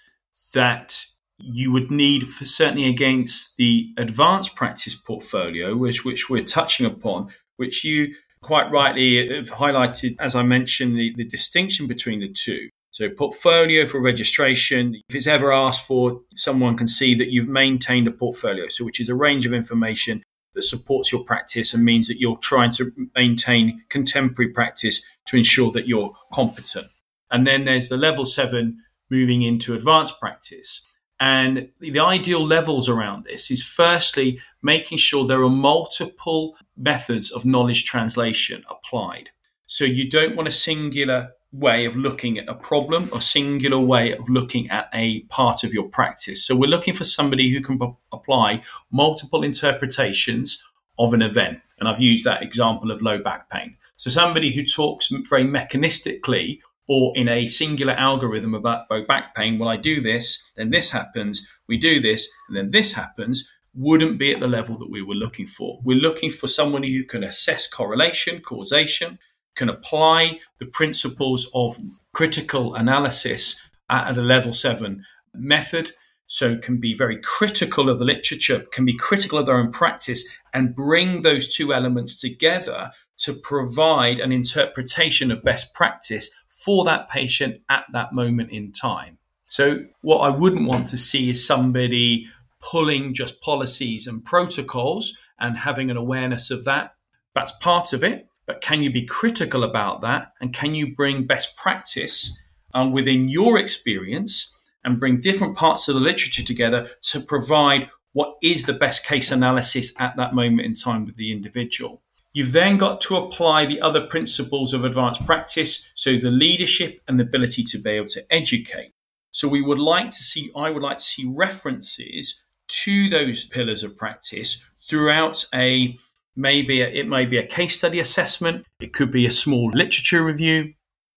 that 0.53 1.05
you 1.39 1.73
would 1.73 1.91
need 1.91 2.29
for 2.29 2.45
certainly 2.45 2.87
against 2.87 3.57
the 3.57 3.93
advanced 3.97 4.55
practice 4.55 4.95
portfolio, 4.95 5.75
which 5.77 6.05
which 6.05 6.31
we're 6.31 6.45
touching 6.45 6.87
upon, 6.87 7.29
which 7.57 7.83
you 7.85 8.15
quite 8.43 8.71
rightly 8.71 9.35
have 9.35 9.51
highlighted, 9.51 10.15
as 10.21 10.37
I 10.37 10.43
mentioned, 10.43 10.97
the, 10.97 11.13
the 11.17 11.25
distinction 11.25 11.87
between 11.87 12.21
the 12.21 12.33
two. 12.33 12.69
So, 12.93 13.11
portfolio 13.11 13.85
for 13.85 14.01
registration, 14.01 14.95
if 15.09 15.17
it's 15.17 15.27
ever 15.27 15.53
asked 15.53 15.87
for, 15.87 16.21
someone 16.35 16.77
can 16.77 16.89
see 16.89 17.15
that 17.15 17.31
you've 17.31 17.49
maintained 17.49 18.09
a 18.09 18.13
portfolio, 18.13 18.69
so 18.69 18.85
which 18.85 19.01
is 19.01 19.09
a 19.09 19.15
range 19.15 19.45
of 19.45 19.53
information 19.53 20.23
that 20.57 20.63
supports 20.63 21.13
your 21.13 21.23
practice 21.23 21.73
and 21.73 21.85
means 21.85 22.09
that 22.09 22.19
you're 22.19 22.39
trying 22.39 22.73
to 22.73 22.91
maintain 23.15 23.85
contemporary 23.91 24.51
practice 24.51 25.03
to 25.27 25.37
ensure 25.37 25.71
that 25.71 25.87
you're 25.87 26.13
competent. 26.33 26.89
And 27.31 27.47
then 27.47 27.65
there's 27.65 27.89
the 27.89 27.97
level 27.97 28.25
seven 28.25 28.83
moving 29.11 29.43
into 29.43 29.75
advanced 29.75 30.19
practice. 30.19 30.81
And 31.21 31.69
the 31.79 32.01
ideal 32.01 32.45
levels 32.45 32.89
around 32.89 33.25
this 33.25 33.51
is 33.51 33.63
firstly 33.63 34.41
making 34.63 34.99
sure 34.99 35.27
there 35.27 35.43
are 35.43 35.51
multiple 35.51 36.57
methods 36.77 37.31
of 37.31 37.45
knowledge 37.45 37.85
translation 37.85 38.65
applied. 38.69 39.31
So 39.67 39.85
you 39.85 40.09
don't 40.09 40.37
want 40.37 40.49
a 40.49 40.53
singular 40.53 41.33
way 41.59 41.87
of 41.87 41.97
looking 41.97 42.39
at 42.39 42.49
a 42.49 42.55
problem 42.55 43.09
or 43.13 43.21
singular 43.21 43.79
way 43.79 44.13
of 44.13 44.29
looking 44.29 44.69
at 44.71 44.89
a 44.93 45.21
part 45.23 45.65
of 45.65 45.73
your 45.73 45.89
practice. 45.89 46.45
So 46.45 46.55
we're 46.55 46.71
looking 46.71 46.95
for 46.95 47.05
somebody 47.05 47.51
who 47.51 47.61
can 47.61 47.79
p- 47.79 47.93
apply 48.13 48.63
multiple 48.91 49.43
interpretations 49.43 50.63
of 50.99 51.15
an 51.15 51.23
event. 51.23 51.61
And 51.79 51.89
I've 51.89 52.01
used 52.01 52.25
that 52.25 52.43
example 52.43 52.91
of 52.91 53.03
low 53.03 53.19
back 53.19 53.51
pain. 53.51 53.77
So 53.97 54.11
somebody 54.11 54.53
who 54.53 54.65
talks 54.65 55.09
very 55.09 55.45
mechanistically 55.45 56.61
or 56.89 57.13
in 57.17 57.29
a 57.29 57.47
singular 57.47 57.95
algorithm 57.95 58.55
about 58.55 58.91
low 58.91 59.05
back 59.05 59.35
pain, 59.35 59.59
well, 59.59 59.69
I 59.69 59.77
do 59.77 60.01
this, 60.01 60.51
then 60.57 60.71
this 60.71 60.91
happens, 60.91 61.47
we 61.67 61.79
do 61.79 62.01
this, 62.01 62.29
and 62.49 62.57
then 62.57 62.71
this 62.71 62.93
happens, 62.93 63.51
wouldn't 63.75 64.19
be 64.19 64.33
at 64.33 64.41
the 64.41 64.49
level 64.49 64.79
that 64.79 64.91
we 64.91 65.03
were 65.03 65.15
looking 65.15 65.47
for. 65.47 65.81
We're 65.85 65.99
looking 65.99 66.31
for 66.31 66.47
somebody 66.47 66.95
who 66.95 67.05
can 67.05 67.25
assess 67.25 67.67
correlation, 67.67 68.41
causation, 68.41 69.19
can 69.57 69.69
apply 69.69 70.39
the 70.59 70.67
principles 70.67 71.51
of 71.55 71.79
critical 72.13 72.75
analysis 72.75 73.61
at 73.91 74.17
a 74.17 74.21
level 74.21 74.53
seven 74.53 75.05
method. 75.35 75.93
So 76.29 76.57
can 76.57 76.79
be 76.79 76.95
very 76.95 77.21
critical 77.21 77.89
of 77.89 77.99
the 77.99 78.05
literature, 78.05 78.65
can 78.73 78.85
be 78.85 78.97
critical 78.97 79.39
of 79.39 79.47
their 79.47 79.57
own 79.57 79.71
practice, 79.71 80.25
and 80.53 80.75
bring 80.75 81.23
those 81.23 81.55
two 81.55 81.73
elements 81.73 82.21
together 82.21 82.91
to 83.19 83.33
provide 83.33 84.19
an 84.19 84.33
interpretation 84.33 85.31
of 85.31 85.45
best 85.45 85.73
practice 85.73 86.31
for 86.49 86.85
that 86.85 87.09
patient 87.09 87.61
at 87.69 87.85
that 87.93 88.13
moment 88.13 88.51
in 88.51 88.73
time. 88.73 89.19
So, 89.47 89.85
what 90.03 90.19
I 90.19 90.31
wouldn't 90.31 90.69
want 90.69 90.89
to 90.89 90.97
see 90.97 91.31
is 91.31 91.47
somebody 91.47 92.27
pulling 92.61 93.15
just 93.15 93.41
policies 93.41 94.09
and 94.09 94.25
protocols 94.25 95.17
and 95.39 95.59
having 95.59 95.91
an 95.91 95.97
awareness 95.97 96.51
of 96.51 96.65
that. 96.65 96.95
That's 97.35 97.53
part 97.53 97.93
of 97.93 98.03
it. 98.03 98.26
But 98.47 98.61
can 98.61 98.83
you 98.83 98.91
be 98.93 99.05
critical 99.05 99.65
about 99.65 100.01
that? 100.03 100.33
And 100.41 100.53
can 100.53 100.75
you 100.75 100.95
bring 100.95 101.27
best 101.27 101.57
practice 101.57 102.41
um, 102.73 102.93
within 102.93 103.29
your 103.29 103.59
experience 103.59 104.55
and 104.85 105.01
bring 105.01 105.19
different 105.19 105.57
parts 105.57 105.89
of 105.89 105.95
the 105.95 106.01
literature 106.01 106.45
together 106.45 106.89
to 107.03 107.21
provide 107.21 107.89
what 108.13 108.37
is 108.43 108.65
the 108.65 108.73
best 108.73 109.05
case 109.05 109.31
analysis 109.31 109.93
at 109.99 110.17
that 110.17 110.35
moment 110.35 110.67
in 110.67 110.75
time 110.75 111.05
with 111.05 111.17
the 111.17 111.33
individual? 111.33 112.03
You've 112.33 112.53
then 112.53 112.77
got 112.77 113.01
to 113.03 113.17
apply 113.17 113.67
the 113.67 113.81
other 113.81 114.07
principles 114.07 114.75
of 114.75 114.85
advanced 114.85 115.27
practice, 115.27 115.91
so 115.95 116.17
the 116.17 116.31
leadership 116.31 117.01
and 117.09 117.19
the 117.19 117.25
ability 117.25 117.65
to 117.65 117.79
be 117.79 117.91
able 117.91 118.09
to 118.09 118.33
educate. 118.33 118.93
So 119.31 119.49
we 119.49 119.63
would 119.63 119.79
like 119.79 120.11
to 120.11 120.23
see, 120.23 120.51
I 120.55 120.71
would 120.71 120.83
like 120.83 120.99
to 120.99 121.03
see 121.03 121.27
references 121.27 122.43
to 122.69 123.09
those 123.09 123.47
pillars 123.47 123.83
of 123.83 123.97
practice 123.97 124.65
throughout 124.81 125.45
a 125.55 125.97
maybe 126.37 126.83
a, 126.83 126.89
it 126.89 127.09
may 127.09 127.25
be 127.25 127.39
a 127.39 127.47
case 127.47 127.75
study 127.75 127.99
assessment, 127.99 128.65
it 128.81 128.93
could 128.93 129.11
be 129.11 129.27
a 129.27 129.31
small 129.31 129.71
literature 129.73 130.25
review, 130.25 130.75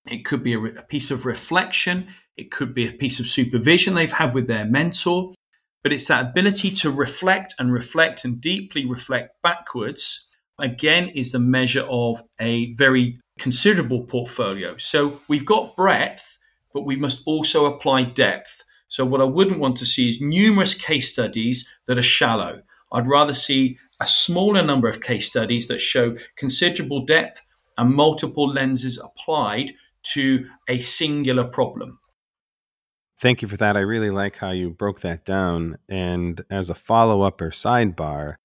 it 0.09 0.25
could 0.25 0.43
be 0.43 0.53
a, 0.53 0.63
a 0.63 0.83
piece 0.83 1.11
of 1.11 1.25
reflection, 1.25 2.07
it 2.37 2.51
could 2.51 2.73
be 2.73 2.87
a 2.87 2.93
piece 2.93 3.19
of 3.19 3.27
supervision 3.27 3.93
they've 3.93 4.11
had 4.11 4.33
with 4.33 4.47
their 4.47 4.65
mentor. 4.65 5.33
But 5.83 5.93
it's 5.93 6.05
that 6.05 6.25
ability 6.25 6.71
to 6.71 6.91
reflect 6.91 7.55
and 7.57 7.71
reflect 7.71 8.25
and 8.25 8.41
deeply 8.41 8.85
reflect 8.85 9.41
backwards, 9.41 10.27
again, 10.59 11.09
is 11.09 11.31
the 11.31 11.39
measure 11.39 11.85
of 11.89 12.21
a 12.39 12.73
very 12.73 13.19
considerable 13.39 14.03
portfolio. 14.03 14.75
So 14.77 15.21
we've 15.29 15.45
got 15.45 15.75
breadth, 15.77 16.37
but 16.73 16.85
we 16.85 16.95
must 16.95 17.23
also 17.25 17.65
apply 17.65 18.03
depth. 18.03 18.63
So, 18.89 19.05
what 19.05 19.21
I 19.21 19.25
wouldn't 19.25 19.59
want 19.59 19.77
to 19.77 19.85
see 19.85 20.09
is 20.09 20.19
numerous 20.19 20.73
case 20.73 21.11
studies 21.11 21.67
that 21.87 21.97
are 21.97 22.03
shallow. 22.03 22.63
I'd 22.91 23.07
rather 23.07 23.35
see 23.35 23.77
a 23.99 24.07
smaller 24.07 24.63
number 24.63 24.87
of 24.87 25.01
case 25.01 25.27
studies 25.27 25.67
that 25.67 25.81
show 25.81 26.15
considerable 26.35 27.05
depth 27.05 27.45
and 27.77 27.93
multiple 27.93 28.47
lenses 28.47 28.97
applied 28.97 29.73
to 30.03 30.45
a 30.67 30.79
singular 30.79 31.43
problem. 31.43 31.99
Thank 33.19 33.41
you 33.41 33.47
for 33.47 33.57
that. 33.57 33.75
I 33.75 33.81
really 33.81 34.11
like 34.11 34.37
how 34.37 34.51
you 34.51 34.69
broke 34.69 35.01
that 35.01 35.25
down. 35.25 35.77
And 35.89 36.41
as 36.49 36.69
a 36.69 36.75
follow 36.75 37.21
up 37.21 37.41
or 37.41 37.49
sidebar, 37.49 38.35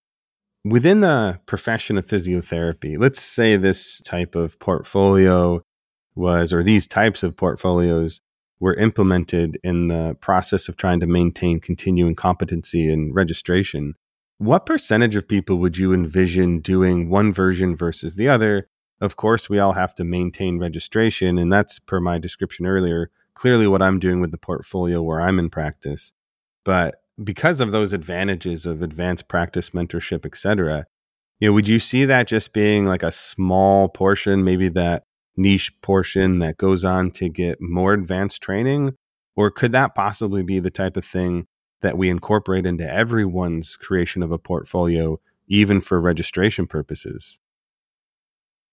within 0.64 1.00
the 1.00 1.40
profession 1.46 1.96
of 1.96 2.06
physiotherapy, 2.06 2.98
let's 2.98 3.22
say 3.22 3.56
this 3.56 4.00
type 4.00 4.34
of 4.34 4.58
portfolio 4.58 5.62
was, 6.16 6.52
or 6.52 6.62
these 6.62 6.86
types 6.88 7.22
of 7.22 7.36
portfolios 7.36 8.20
were 8.58 8.74
implemented 8.74 9.60
in 9.62 9.88
the 9.88 10.16
process 10.20 10.68
of 10.68 10.76
trying 10.76 11.00
to 11.00 11.06
maintain 11.06 11.60
continuing 11.60 12.14
competency 12.14 12.92
and 12.92 13.14
registration 13.14 13.94
What 14.38 14.66
percentage 14.66 15.14
of 15.14 15.28
people 15.28 15.58
would 15.58 15.78
you 15.78 15.92
envision 15.92 16.58
doing 16.58 17.08
one 17.08 17.32
version 17.32 17.76
versus 17.76 18.16
the 18.16 18.28
other? 18.28 18.68
Of 19.00 19.16
course, 19.16 19.48
we 19.48 19.60
all 19.60 19.72
have 19.74 19.94
to 19.96 20.04
maintain 20.04 20.58
registration, 20.58 21.38
and 21.38 21.52
that's 21.52 21.78
per 21.78 22.00
my 22.00 22.18
description 22.18 22.66
earlier, 22.66 23.10
clearly 23.34 23.68
what 23.68 23.82
I'm 23.82 24.00
doing 24.00 24.20
with 24.20 24.32
the 24.32 24.38
portfolio 24.38 25.02
where 25.02 25.20
I'm 25.20 25.38
in 25.38 25.50
practice. 25.50 26.12
But 26.64 26.96
because 27.22 27.60
of 27.60 27.70
those 27.70 27.92
advantages 27.92 28.66
of 28.66 28.82
advanced 28.82 29.28
practice 29.28 29.70
mentorship, 29.70 30.26
et 30.26 30.36
cetera, 30.36 30.86
you 31.38 31.48
know, 31.48 31.52
would 31.52 31.68
you 31.68 31.78
see 31.78 32.04
that 32.04 32.26
just 32.26 32.52
being 32.52 32.86
like 32.86 33.04
a 33.04 33.12
small 33.12 33.88
portion, 33.88 34.42
maybe 34.42 34.68
that 34.70 35.04
niche 35.36 35.72
portion 35.80 36.40
that 36.40 36.56
goes 36.56 36.84
on 36.84 37.12
to 37.12 37.28
get 37.28 37.60
more 37.60 37.92
advanced 37.92 38.42
training? 38.42 38.96
Or 39.36 39.50
could 39.50 39.72
that 39.72 39.94
possibly 39.94 40.42
be 40.42 40.58
the 40.58 40.70
type 40.70 40.96
of 40.96 41.04
thing 41.04 41.46
that 41.84 41.98
we 41.98 42.08
incorporate 42.08 42.64
into 42.64 42.90
everyone's 42.90 43.76
creation 43.76 44.22
of 44.22 44.32
a 44.32 44.38
portfolio, 44.38 45.20
even 45.46 45.82
for 45.82 46.00
registration 46.00 46.66
purposes? 46.66 47.38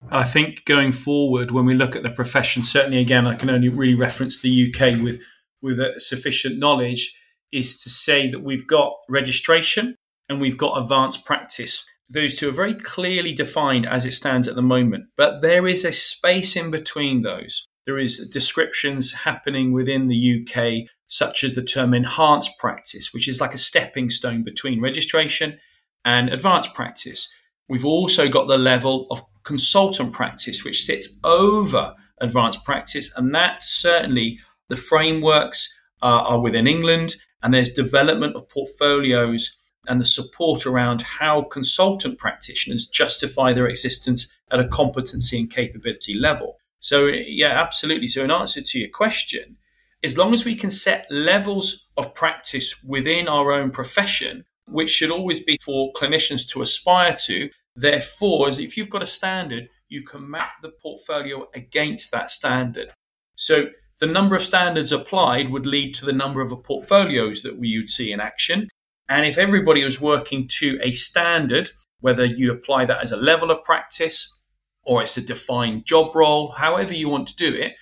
I 0.09 0.23
think 0.23 0.63
going 0.63 0.93
forward, 0.93 1.51
when 1.51 1.65
we 1.65 1.75
look 1.75 1.93
at 1.95 2.03
the 2.03 2.09
profession, 2.09 2.63
certainly 2.63 2.99
again, 2.99 3.27
I 3.27 3.35
can 3.35 3.49
only 3.49 3.67
really 3.67 3.95
reference 3.95 4.41
the 4.41 4.73
UK 4.73 5.01
with 5.01 5.21
with 5.61 5.79
sufficient 5.99 6.57
knowledge, 6.57 7.13
is 7.51 7.75
to 7.83 7.89
say 7.89 8.29
that 8.29 8.43
we've 8.43 8.65
got 8.65 8.93
registration 9.09 9.95
and 10.29 10.39
we've 10.39 10.57
got 10.57 10.81
advanced 10.81 11.25
practice. 11.25 11.85
Those 12.09 12.35
two 12.35 12.47
are 12.47 12.53
very 12.53 12.73
clearly 12.73 13.33
defined 13.33 13.85
as 13.85 14.05
it 14.05 14.13
stands 14.13 14.47
at 14.47 14.55
the 14.55 14.61
moment, 14.61 15.05
but 15.17 15.41
there 15.41 15.67
is 15.67 15.83
a 15.83 15.91
space 15.91 16.55
in 16.55 16.71
between 16.71 17.21
those. 17.21 17.67
There 17.85 17.99
is 17.99 18.27
descriptions 18.29 19.11
happening 19.11 19.73
within 19.73 20.07
the 20.07 20.41
UK, 20.41 20.89
such 21.11 21.43
as 21.43 21.55
the 21.55 21.61
term 21.61 21.93
enhanced 21.93 22.57
practice, 22.57 23.13
which 23.13 23.27
is 23.27 23.41
like 23.41 23.53
a 23.53 23.57
stepping 23.57 24.09
stone 24.09 24.43
between 24.43 24.79
registration 24.79 25.59
and 26.05 26.29
advanced 26.29 26.73
practice. 26.73 27.29
We've 27.67 27.85
also 27.85 28.29
got 28.29 28.47
the 28.47 28.57
level 28.57 29.07
of 29.11 29.21
consultant 29.43 30.13
practice, 30.13 30.63
which 30.63 30.85
sits 30.85 31.19
over 31.25 31.95
advanced 32.21 32.63
practice. 32.63 33.13
And 33.17 33.35
that 33.35 33.61
certainly 33.61 34.39
the 34.69 34.77
frameworks 34.77 35.77
uh, 36.01 36.23
are 36.29 36.39
within 36.39 36.65
England, 36.65 37.15
and 37.43 37.53
there's 37.53 37.73
development 37.73 38.37
of 38.37 38.47
portfolios 38.47 39.57
and 39.89 39.99
the 39.99 40.05
support 40.05 40.65
around 40.65 41.01
how 41.01 41.41
consultant 41.41 42.19
practitioners 42.19 42.87
justify 42.87 43.51
their 43.51 43.67
existence 43.67 44.33
at 44.49 44.61
a 44.61 44.67
competency 44.67 45.39
and 45.39 45.49
capability 45.49 46.13
level. 46.13 46.55
So, 46.79 47.07
yeah, 47.07 47.61
absolutely. 47.61 48.07
So, 48.07 48.23
in 48.23 48.31
answer 48.31 48.61
to 48.61 48.79
your 48.79 48.89
question, 48.89 49.57
as 50.03 50.17
long 50.17 50.33
as 50.33 50.45
we 50.45 50.55
can 50.55 50.71
set 50.71 51.05
levels 51.09 51.87
of 51.97 52.13
practice 52.13 52.83
within 52.83 53.27
our 53.27 53.51
own 53.51 53.71
profession, 53.71 54.45
which 54.65 54.89
should 54.89 55.11
always 55.11 55.39
be 55.41 55.57
for 55.63 55.91
clinicians 55.93 56.47
to 56.49 56.61
aspire 56.61 57.13
to, 57.25 57.49
Therefore, 57.75 58.49
as 58.49 58.59
if 58.59 58.75
you've 58.75 58.89
got 58.89 59.03
a 59.03 59.07
standard, 59.07 59.69
you 59.87 60.03
can 60.03 60.29
map 60.29 60.61
the 60.61 60.69
portfolio 60.69 61.47
against 61.53 62.11
that 62.11 62.29
standard. 62.29 62.91
So 63.35 63.69
the 63.99 64.07
number 64.07 64.35
of 64.35 64.43
standards 64.43 64.91
applied 64.91 65.51
would 65.51 65.65
lead 65.65 65.93
to 65.95 66.05
the 66.05 66.13
number 66.13 66.41
of 66.41 66.51
portfolios 66.63 67.43
that 67.43 67.57
we 67.57 67.77
would 67.77 67.89
see 67.89 68.11
in 68.11 68.19
action. 68.19 68.67
And 69.07 69.25
if 69.25 69.37
everybody 69.37 69.83
was 69.83 70.01
working 70.01 70.47
to 70.59 70.79
a 70.81 70.91
standard, 70.91 71.71
whether 71.99 72.25
you 72.25 72.51
apply 72.51 72.85
that 72.85 73.01
as 73.01 73.11
a 73.11 73.17
level 73.17 73.51
of 73.51 73.63
practice 73.63 74.37
or 74.83 75.01
it's 75.01 75.17
a 75.17 75.25
defined 75.25 75.85
job 75.85 76.15
role, 76.15 76.53
however 76.53 76.93
you 76.93 77.07
want 77.09 77.27
to 77.27 77.35
do 77.35 77.53
it, 77.53 77.73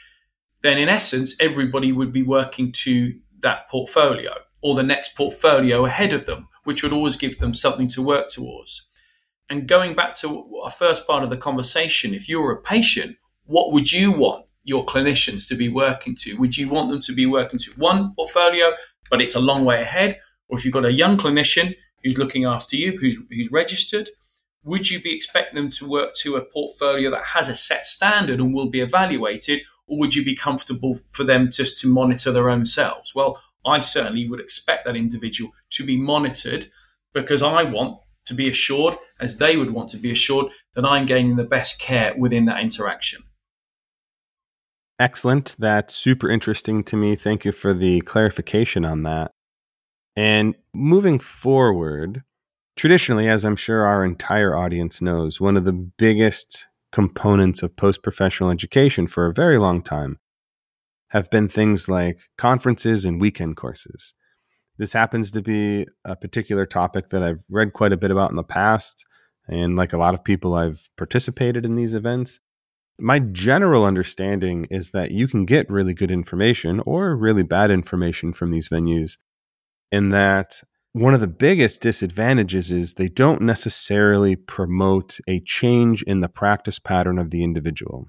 then 0.61 0.77
in 0.77 0.89
essence, 0.89 1.35
everybody 1.39 1.91
would 1.91 2.11
be 2.11 2.23
working 2.23 2.71
to 2.71 3.13
that 3.39 3.69
portfolio 3.69 4.33
or 4.61 4.75
the 4.75 4.83
next 4.83 5.15
portfolio 5.15 5.85
ahead 5.85 6.13
of 6.13 6.25
them, 6.25 6.49
which 6.63 6.83
would 6.83 6.91
always 6.91 7.15
give 7.15 7.39
them 7.39 7.53
something 7.53 7.87
to 7.87 8.01
work 8.01 8.29
towards. 8.29 8.85
And 9.49 9.67
going 9.67 9.95
back 9.95 10.13
to 10.15 10.61
our 10.63 10.69
first 10.69 11.07
part 11.07 11.23
of 11.23 11.29
the 11.29 11.37
conversation, 11.37 12.13
if 12.13 12.29
you're 12.29 12.51
a 12.51 12.61
patient, 12.61 13.17
what 13.45 13.71
would 13.71 13.91
you 13.91 14.11
want 14.11 14.45
your 14.63 14.85
clinicians 14.85 15.47
to 15.47 15.55
be 15.55 15.69
working 15.69 16.13
to? 16.13 16.35
Would 16.35 16.57
you 16.57 16.69
want 16.69 16.91
them 16.91 16.99
to 17.01 17.13
be 17.13 17.25
working 17.25 17.57
to 17.59 17.71
one 17.71 18.13
portfolio, 18.15 18.73
but 19.09 19.21
it's 19.21 19.35
a 19.35 19.39
long 19.39 19.65
way 19.65 19.81
ahead? 19.81 20.19
Or 20.49 20.57
if 20.57 20.65
you've 20.65 20.73
got 20.73 20.85
a 20.85 20.93
young 20.93 21.17
clinician 21.17 21.75
who's 22.03 22.17
looking 22.17 22.45
after 22.45 22.75
you, 22.75 22.97
who's, 22.97 23.17
who's 23.31 23.51
registered, 23.51 24.09
would 24.63 24.89
you 24.89 25.01
be 25.01 25.15
expecting 25.15 25.55
them 25.55 25.69
to 25.69 25.89
work 25.89 26.13
to 26.15 26.35
a 26.35 26.45
portfolio 26.45 27.09
that 27.11 27.23
has 27.23 27.49
a 27.49 27.55
set 27.55 27.85
standard 27.85 28.39
and 28.39 28.53
will 28.53 28.69
be 28.69 28.81
evaluated? 28.81 29.61
Or 29.89 29.97
would 29.99 30.15
you 30.15 30.23
be 30.23 30.35
comfortable 30.35 30.99
for 31.11 31.23
them 31.23 31.51
just 31.51 31.79
to 31.79 31.87
monitor 31.87 32.31
their 32.31 32.49
own 32.49 32.65
selves? 32.65 33.13
Well, 33.13 33.41
I 33.65 33.79
certainly 33.79 34.29
would 34.29 34.39
expect 34.39 34.85
that 34.85 34.95
individual 34.95 35.51
to 35.71 35.85
be 35.85 35.97
monitored 35.97 36.69
because 37.13 37.41
I 37.41 37.63
want 37.63 37.99
to 38.25 38.33
be 38.33 38.47
assured, 38.47 38.95
as 39.19 39.37
they 39.37 39.57
would 39.57 39.71
want 39.71 39.89
to 39.89 39.97
be 39.97 40.11
assured, 40.11 40.47
that 40.75 40.85
I'm 40.85 41.05
gaining 41.05 41.35
the 41.35 41.43
best 41.43 41.79
care 41.79 42.13
within 42.17 42.45
that 42.45 42.61
interaction. 42.61 43.23
Excellent. 44.99 45.55
That's 45.57 45.95
super 45.95 46.29
interesting 46.29 46.83
to 46.85 46.95
me. 46.95 47.15
Thank 47.15 47.45
you 47.45 47.51
for 47.51 47.73
the 47.73 48.01
clarification 48.01 48.85
on 48.85 49.03
that. 49.03 49.31
And 50.15 50.55
moving 50.73 51.19
forward, 51.19 52.23
traditionally, 52.75 53.27
as 53.27 53.45
I'm 53.45 53.55
sure 53.55 53.85
our 53.85 54.03
entire 54.03 54.55
audience 54.55 55.01
knows, 55.01 55.39
one 55.39 55.57
of 55.57 55.65
the 55.65 55.73
biggest 55.73 56.67
components 56.91 57.61
of 57.61 57.75
post 57.75 58.01
professional 58.03 58.49
education 58.49 59.07
for 59.07 59.25
a 59.25 59.33
very 59.33 59.57
long 59.57 59.81
time 59.81 60.19
have 61.09 61.29
been 61.29 61.47
things 61.47 61.87
like 61.87 62.19
conferences 62.37 63.05
and 63.05 63.19
weekend 63.19 63.55
courses. 63.55 64.13
This 64.77 64.93
happens 64.93 65.31
to 65.31 65.41
be 65.41 65.87
a 66.05 66.15
particular 66.15 66.65
topic 66.65 67.09
that 67.09 67.21
I've 67.21 67.39
read 67.49 67.73
quite 67.73 67.91
a 67.91 67.97
bit 67.97 68.11
about 68.11 68.29
in 68.29 68.37
the 68.37 68.43
past. 68.43 69.05
And 69.47 69.75
like 69.75 69.93
a 69.93 69.97
lot 69.97 70.13
of 70.13 70.23
people, 70.23 70.53
I've 70.53 70.89
participated 70.95 71.65
in 71.65 71.75
these 71.75 71.93
events. 71.93 72.39
My 72.99 73.19
general 73.19 73.85
understanding 73.85 74.67
is 74.69 74.91
that 74.91 75.11
you 75.11 75.27
can 75.27 75.45
get 75.45 75.69
really 75.69 75.93
good 75.93 76.11
information 76.11 76.81
or 76.81 77.15
really 77.15 77.43
bad 77.43 77.71
information 77.71 78.31
from 78.33 78.51
these 78.51 78.69
venues, 78.69 79.17
and 79.91 80.13
that 80.13 80.61
one 80.93 81.13
of 81.13 81.19
the 81.19 81.27
biggest 81.27 81.81
disadvantages 81.81 82.71
is 82.71 82.93
they 82.93 83.09
don't 83.09 83.41
necessarily 83.41 84.35
promote 84.35 85.19
a 85.27 85.39
change 85.41 86.01
in 86.03 86.21
the 86.21 86.29
practice 86.29 86.79
pattern 86.79 87.19
of 87.19 87.29
the 87.29 87.43
individual. 87.43 88.07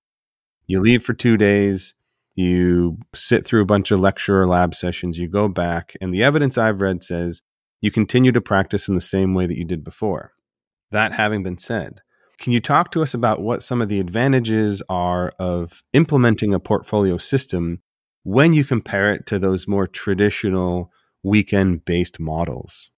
You 0.66 0.81
leave 0.81 1.03
for 1.03 1.12
two 1.12 1.37
days, 1.37 1.95
you 2.35 2.99
sit 3.14 3.45
through 3.45 3.62
a 3.62 3.66
bunch 3.66 3.90
of 3.90 4.01
lecture 4.01 4.40
or 4.40 4.47
lab 4.47 4.75
sessions, 4.75 5.19
you 5.19 5.29
go 5.29 5.49
back, 5.49 5.95
and 6.01 6.14
the 6.14 6.23
evidence 6.23 6.57
I've 6.57 6.81
read 6.81 7.05
says 7.05 7.43
you 7.81 7.90
continue 7.90 8.33
to 8.33 8.40
practice 8.40 8.88
in 8.88 8.95
the 8.95 9.01
same 9.01 9.35
way 9.35 9.47
that 9.47 9.59
you 9.59 9.64
did 9.64 9.85
before. 9.85 10.33
That 10.90 11.12
having 11.12 11.43
been 11.43 11.59
said, 11.59 12.01
can 12.38 12.53
you 12.53 12.61
talk 12.61 12.90
to 12.93 13.03
us 13.03 13.12
about 13.12 13.43
what 13.43 13.62
some 13.62 13.83
of 13.83 13.90
the 13.90 14.01
advantages 14.01 14.83
are 14.88 15.35
of 15.38 15.83
implementing 15.93 16.55
a 16.55 16.61
portfolio 16.61 17.19
system 17.19 17.83
when 18.23 18.55
you 18.55 18.64
compare 18.64 19.12
it 19.12 19.27
to 19.27 19.38
those 19.38 19.69
more 19.69 19.87
traditional 19.87 20.90
weekend 21.22 21.85
based 21.85 22.20
models? 22.20 22.90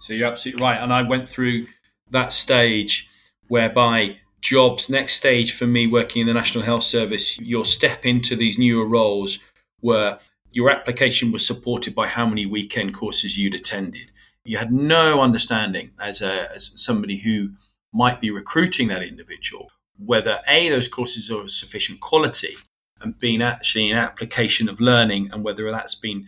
So 0.00 0.12
you're 0.12 0.28
absolutely 0.28 0.62
right. 0.62 0.80
And 0.80 0.92
I 0.92 1.02
went 1.02 1.28
through 1.28 1.66
that 2.10 2.32
stage 2.32 3.08
whereby 3.48 4.18
jobs, 4.40 4.88
next 4.88 5.14
stage 5.14 5.52
for 5.52 5.66
me 5.66 5.86
working 5.86 6.20
in 6.20 6.26
the 6.26 6.34
National 6.34 6.64
Health 6.64 6.84
Service, 6.84 7.38
your 7.40 7.64
step 7.64 8.06
into 8.06 8.36
these 8.36 8.58
newer 8.58 8.86
roles 8.86 9.38
where 9.80 10.18
your 10.52 10.70
application 10.70 11.32
was 11.32 11.46
supported 11.46 11.94
by 11.94 12.06
how 12.06 12.26
many 12.26 12.46
weekend 12.46 12.94
courses 12.94 13.36
you'd 13.36 13.54
attended. 13.54 14.10
You 14.44 14.58
had 14.58 14.72
no 14.72 15.20
understanding 15.20 15.90
as, 16.00 16.22
a, 16.22 16.54
as 16.54 16.72
somebody 16.76 17.18
who 17.18 17.50
might 17.92 18.20
be 18.20 18.30
recruiting 18.30 18.88
that 18.88 19.02
individual 19.02 19.70
whether 19.98 20.40
A, 20.48 20.68
those 20.70 20.88
courses 20.88 21.30
are 21.30 21.42
of 21.42 21.50
sufficient 21.50 22.00
quality 22.00 22.56
and 23.00 23.18
being 23.18 23.42
actually 23.42 23.90
an 23.90 23.98
application 23.98 24.68
of 24.68 24.80
learning 24.80 25.30
and 25.32 25.44
whether 25.44 25.70
that's 25.70 25.94
been 25.94 26.26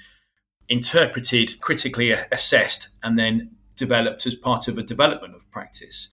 interpreted, 0.71 1.61
critically 1.61 2.13
assessed, 2.13 2.89
and 3.03 3.19
then 3.19 3.51
developed 3.77 4.25
as 4.25 4.37
part 4.37 4.69
of 4.69 4.79
a 4.79 4.83
development 4.83 5.35
of 5.35 5.51
practice. 5.51 6.09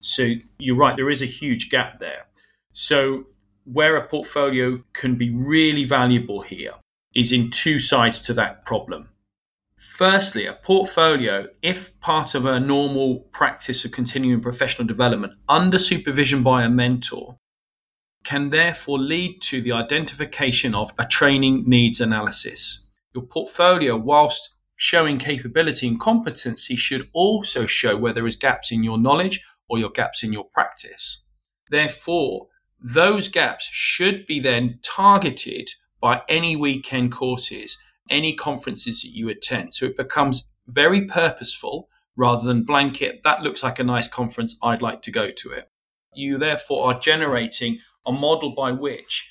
So 0.00 0.32
you're 0.58 0.76
right, 0.76 0.96
there 0.96 1.08
is 1.08 1.22
a 1.22 1.26
huge 1.26 1.70
gap 1.70 1.98
there. 1.98 2.26
So, 2.72 3.26
where 3.64 3.96
a 3.96 4.06
portfolio 4.06 4.82
can 4.92 5.14
be 5.14 5.30
really 5.30 5.84
valuable 5.84 6.42
here 6.42 6.74
is 7.14 7.32
in 7.32 7.48
two 7.48 7.78
sides 7.78 8.20
to 8.22 8.34
that 8.34 8.66
problem. 8.66 9.08
Firstly, 9.78 10.44
a 10.44 10.52
portfolio, 10.52 11.46
if 11.62 11.98
part 12.00 12.34
of 12.34 12.44
a 12.44 12.60
normal 12.60 13.20
practice 13.32 13.84
of 13.84 13.92
continuing 13.92 14.42
professional 14.42 14.86
development 14.88 15.34
under 15.48 15.78
supervision 15.78 16.42
by 16.42 16.64
a 16.64 16.68
mentor, 16.68 17.36
can 18.24 18.50
therefore 18.50 18.98
lead 18.98 19.40
to 19.42 19.62
the 19.62 19.72
identification 19.72 20.74
of 20.74 20.92
a 20.98 21.06
training 21.06 21.64
needs 21.66 22.00
analysis. 22.00 22.80
Your 23.14 23.24
portfolio, 23.24 23.96
whilst 23.96 24.56
showing 24.76 25.18
capability 25.18 25.86
and 25.86 26.00
competency, 26.00 26.76
should 26.76 27.08
also 27.12 27.64
show 27.66 27.96
where 27.96 28.12
there 28.12 28.26
is 28.26 28.36
gaps 28.36 28.72
in 28.72 28.82
your 28.82 28.98
knowledge 28.98 29.42
or 29.68 29.78
your 29.78 29.90
gaps 29.90 30.22
in 30.22 30.32
your 30.32 30.44
practice. 30.44 31.22
Therefore, 31.70 32.48
those 32.80 33.28
gaps 33.28 33.68
should 33.70 34.26
be 34.26 34.40
then 34.40 34.80
targeted 34.82 35.68
by 36.00 36.22
any 36.28 36.54
weekend 36.56 37.12
courses, 37.12 37.78
any 38.10 38.34
conferences 38.34 39.02
that 39.02 39.10
you 39.10 39.28
attend. 39.28 39.72
So 39.72 39.86
it 39.86 39.96
becomes 39.96 40.50
very 40.66 41.06
purposeful 41.06 41.88
rather 42.16 42.46
than 42.46 42.64
blanket, 42.64 43.20
that 43.24 43.42
looks 43.42 43.62
like 43.62 43.78
a 43.78 43.84
nice 43.84 44.08
conference, 44.08 44.56
I'd 44.62 44.82
like 44.82 45.02
to 45.02 45.10
go 45.10 45.30
to 45.30 45.50
it. 45.50 45.70
You 46.14 46.38
therefore 46.38 46.86
are 46.86 47.00
generating 47.00 47.78
a 48.06 48.12
model 48.12 48.54
by 48.54 48.72
which 48.72 49.30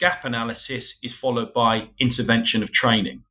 gap 0.00 0.24
analysis 0.24 0.98
is 1.02 1.14
followed 1.14 1.52
by 1.52 1.90
intervention 2.00 2.62
of 2.62 2.72
training. 2.72 3.22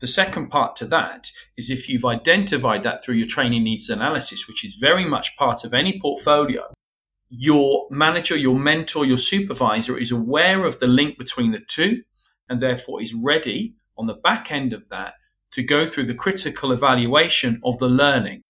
The 0.00 0.06
second 0.06 0.50
part 0.50 0.76
to 0.76 0.86
that 0.86 1.30
is 1.56 1.70
if 1.70 1.88
you've 1.88 2.04
identified 2.04 2.82
that 2.82 3.02
through 3.02 3.14
your 3.14 3.26
training 3.26 3.64
needs 3.64 3.88
analysis, 3.88 4.46
which 4.46 4.64
is 4.64 4.74
very 4.74 5.06
much 5.06 5.34
part 5.38 5.64
of 5.64 5.72
any 5.72 5.98
portfolio, 5.98 6.74
your 7.30 7.86
manager, 7.90 8.36
your 8.36 8.58
mentor, 8.58 9.06
your 9.06 9.18
supervisor 9.18 9.98
is 9.98 10.12
aware 10.12 10.66
of 10.66 10.78
the 10.78 10.86
link 10.86 11.16
between 11.16 11.52
the 11.52 11.62
two 11.66 12.02
and 12.50 12.60
therefore 12.60 13.00
is 13.00 13.14
ready 13.14 13.74
on 13.96 14.06
the 14.06 14.14
back 14.14 14.52
end 14.52 14.74
of 14.74 14.90
that 14.90 15.14
to 15.52 15.62
go 15.62 15.86
through 15.86 16.04
the 16.04 16.14
critical 16.14 16.70
evaluation 16.70 17.60
of 17.64 17.78
the 17.78 17.88
learning. 17.88 18.42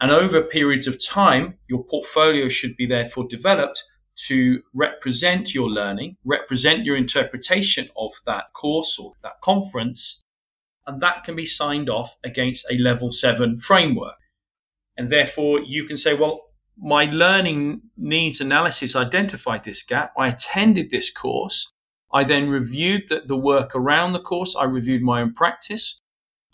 And 0.00 0.12
over 0.12 0.42
periods 0.42 0.86
of 0.86 1.04
time, 1.04 1.58
your 1.68 1.82
portfolio 1.82 2.48
should 2.48 2.76
be 2.76 2.86
therefore 2.86 3.26
developed 3.28 3.82
to 4.26 4.62
represent 4.72 5.54
your 5.54 5.68
learning, 5.68 6.16
represent 6.24 6.84
your 6.84 6.96
interpretation 6.96 7.88
of 7.96 8.12
that 8.26 8.52
course 8.52 8.98
or 8.98 9.12
that 9.22 9.40
conference, 9.40 10.22
and 10.86 11.00
that 11.00 11.24
can 11.24 11.34
be 11.34 11.46
signed 11.46 11.90
off 11.90 12.16
against 12.22 12.66
a 12.70 12.76
level 12.78 13.10
seven 13.10 13.58
framework. 13.58 14.16
And 14.96 15.10
therefore, 15.10 15.60
you 15.60 15.84
can 15.84 15.96
say, 15.96 16.14
well, 16.14 16.40
my 16.76 17.04
learning 17.04 17.82
needs 17.96 18.40
analysis 18.40 18.96
identified 18.96 19.64
this 19.64 19.82
gap. 19.82 20.12
I 20.16 20.28
attended 20.28 20.90
this 20.90 21.10
course. 21.10 21.70
I 22.12 22.24
then 22.24 22.48
reviewed 22.48 23.08
the, 23.08 23.22
the 23.26 23.36
work 23.36 23.74
around 23.74 24.12
the 24.12 24.20
course. 24.20 24.54
I 24.54 24.64
reviewed 24.64 25.02
my 25.02 25.20
own 25.20 25.32
practice. 25.32 25.98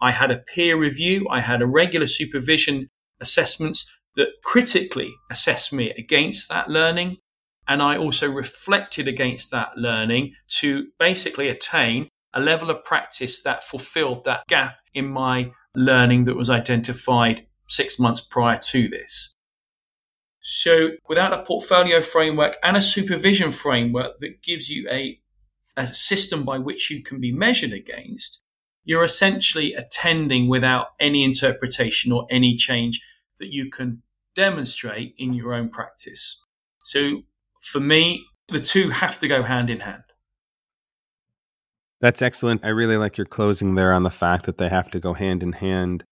I 0.01 0.13
had 0.13 0.31
a 0.31 0.39
peer 0.39 0.79
review. 0.79 1.27
I 1.31 1.41
had 1.41 1.61
a 1.61 1.67
regular 1.67 2.07
supervision 2.07 2.89
assessments 3.21 3.91
that 4.17 4.29
critically 4.43 5.13
assessed 5.31 5.73
me 5.73 5.91
against 5.91 6.49
that 6.49 6.71
learning. 6.71 7.19
And 7.71 7.81
I 7.81 7.97
also 7.97 8.29
reflected 8.29 9.07
against 9.07 9.53
that 9.53 9.77
learning 9.77 10.35
to 10.59 10.89
basically 10.99 11.49
attain 11.49 12.09
a 12.35 12.41
level 12.41 12.69
of 12.69 12.83
practice 12.83 13.45
that 13.45 13.63
fulfilled 13.63 14.25
that 14.25 14.49
gap 14.49 14.79
in 14.93 15.07
my 15.07 15.53
learning 15.77 16.25
that 16.25 16.35
was 16.35 16.51
identified 16.51 17.47
six 17.69 17.97
months 17.97 18.21
prior 18.21 18.59
to 18.59 18.89
this. 18.89 19.37
So, 20.41 20.91
without 21.09 21.33
a 21.33 21.45
portfolio 21.45 22.03
framework 22.03 22.57
and 22.65 22.77
a 22.77 22.83
supervision 22.83 23.53
framework 23.53 24.19
that 24.19 24.43
gives 24.43 24.69
you 24.69 24.89
a, 24.91 25.21
a 25.77 25.87
system 25.87 26.45
by 26.45 26.59
which 26.59 26.91
you 26.91 27.05
can 27.05 27.21
be 27.21 27.31
measured 27.31 27.73
against, 27.73 28.41
you're 28.83 29.05
essentially 29.05 29.75
attending 29.75 30.49
without 30.49 30.89
any 30.99 31.23
interpretation 31.23 32.11
or 32.11 32.27
any 32.31 32.57
change 32.57 33.01
that 33.39 33.53
you 33.53 33.71
can 33.71 34.03
demonstrate 34.35 35.15
in 35.19 35.35
your 35.35 35.55
own 35.55 35.69
practice. 35.69 36.43
So, 36.83 37.23
for 37.61 37.81
me, 37.81 38.25
the 38.49 38.61
two 38.61 38.91
have 38.91 39.21
to 39.21 39.29
go 39.29 39.43
hand 39.43 39.71
in 39.71 39.81
hand. 39.81 40.03
That's 42.01 42.23
excellent. 42.23 42.65
I 42.65 42.69
really 42.69 42.97
like 42.97 43.19
your 43.19 43.27
closing 43.27 43.75
there 43.75 43.93
on 43.93 44.03
the 44.03 44.11
fact 44.11 44.47
that 44.47 44.59
they 44.59 44.69
have 44.69 44.91
to 44.91 45.01
go 45.01 45.13
hand 45.13 45.43
in 45.43 45.53
hand. 45.53 46.05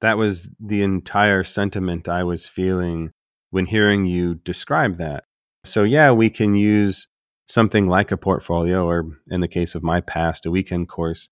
That 0.00 0.18
was 0.18 0.48
the 0.60 0.82
entire 0.82 1.44
sentiment 1.44 2.08
I 2.08 2.24
was 2.24 2.46
feeling 2.46 3.12
when 3.50 3.66
hearing 3.66 4.04
you 4.04 4.34
describe 4.34 4.96
that. 4.96 5.24
So, 5.64 5.84
yeah, 5.84 6.10
we 6.10 6.28
can 6.28 6.54
use 6.54 7.06
something 7.46 7.86
like 7.86 8.12
a 8.12 8.16
portfolio, 8.16 8.86
or 8.86 9.06
in 9.30 9.40
the 9.40 9.48
case 9.48 9.74
of 9.74 9.82
my 9.82 10.00
past, 10.00 10.44
a 10.44 10.50
weekend 10.50 10.88
course, 10.88 11.28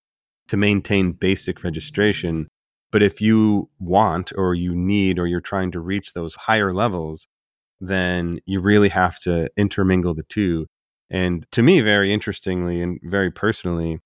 to 0.48 0.56
maintain 0.56 1.12
basic 1.12 1.62
registration. 1.62 2.48
But 2.90 3.02
if 3.02 3.20
you 3.20 3.68
want, 3.78 4.32
or 4.36 4.54
you 4.54 4.74
need, 4.74 5.18
or 5.18 5.26
you're 5.26 5.40
trying 5.40 5.72
to 5.72 5.80
reach 5.80 6.12
those 6.12 6.34
higher 6.34 6.72
levels, 6.72 7.26
then 7.80 8.38
you 8.46 8.60
really 8.60 8.88
have 8.88 9.18
to 9.20 9.48
intermingle 9.56 10.14
the 10.14 10.24
two. 10.24 10.66
And 11.10 11.46
to 11.52 11.62
me, 11.62 11.80
very 11.80 12.12
interestingly 12.12 12.82
and 12.82 12.98
very 13.02 13.30
personally, 13.30 14.00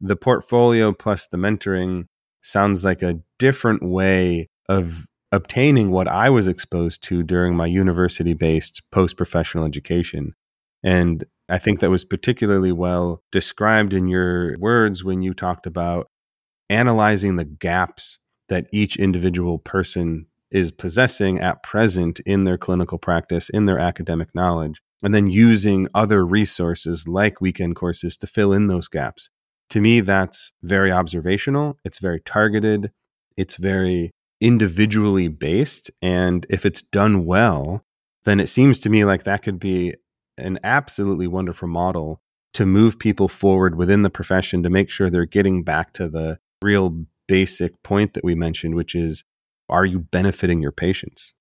the 0.00 0.16
portfolio 0.16 0.92
plus 0.92 1.26
the 1.26 1.36
mentoring 1.36 2.04
sounds 2.42 2.84
like 2.84 3.02
a 3.02 3.20
different 3.38 3.82
way 3.82 4.48
of 4.68 5.06
obtaining 5.32 5.90
what 5.90 6.08
I 6.08 6.30
was 6.30 6.48
exposed 6.48 7.02
to 7.04 7.22
during 7.22 7.54
my 7.54 7.66
university 7.66 8.34
based 8.34 8.82
post 8.90 9.16
professional 9.16 9.64
education. 9.64 10.34
And 10.82 11.24
I 11.48 11.58
think 11.58 11.80
that 11.80 11.90
was 11.90 12.04
particularly 12.04 12.72
well 12.72 13.22
described 13.32 13.92
in 13.92 14.08
your 14.08 14.56
words 14.58 15.04
when 15.04 15.22
you 15.22 15.34
talked 15.34 15.66
about 15.66 16.06
analyzing 16.68 17.36
the 17.36 17.44
gaps 17.44 18.18
that 18.48 18.66
each 18.72 18.96
individual 18.96 19.58
person 19.58 20.26
is 20.50 20.70
possessing 20.70 21.38
at 21.38 21.62
present 21.62 22.20
in 22.20 22.44
their 22.44 22.58
clinical 22.58 22.98
practice, 22.98 23.48
in 23.48 23.66
their 23.66 23.78
academic 23.78 24.34
knowledge, 24.34 24.80
and 25.02 25.14
then 25.14 25.28
using 25.28 25.88
other 25.94 26.26
resources 26.26 27.06
like 27.06 27.40
weekend 27.40 27.76
courses 27.76 28.16
to 28.16 28.26
fill 28.26 28.52
in 28.52 28.66
those 28.66 28.88
gaps. 28.88 29.30
To 29.70 29.80
me, 29.80 30.00
that's 30.00 30.52
very 30.62 30.90
observational. 30.90 31.78
It's 31.84 31.98
very 31.98 32.20
targeted. 32.20 32.90
It's 33.36 33.56
very 33.56 34.10
individually 34.40 35.28
based. 35.28 35.90
And 36.02 36.46
if 36.50 36.66
it's 36.66 36.82
done 36.82 37.24
well, 37.24 37.84
then 38.24 38.40
it 38.40 38.48
seems 38.48 38.78
to 38.80 38.90
me 38.90 39.04
like 39.04 39.24
that 39.24 39.42
could 39.42 39.60
be 39.60 39.94
an 40.36 40.58
absolutely 40.64 41.26
wonderful 41.26 41.68
model 41.68 42.20
to 42.54 42.66
move 42.66 42.98
people 42.98 43.28
forward 43.28 43.76
within 43.76 44.02
the 44.02 44.10
profession 44.10 44.62
to 44.62 44.70
make 44.70 44.90
sure 44.90 45.08
they're 45.08 45.24
getting 45.24 45.62
back 45.62 45.92
to 45.92 46.08
the 46.08 46.38
real 46.62 47.04
basic 47.28 47.80
point 47.82 48.14
that 48.14 48.24
we 48.24 48.34
mentioned, 48.34 48.74
which 48.74 48.94
is 48.94 49.22
are 49.70 49.84
you 49.84 50.00
benefiting 50.00 50.60
your 50.60 50.72
patients? 50.72 51.32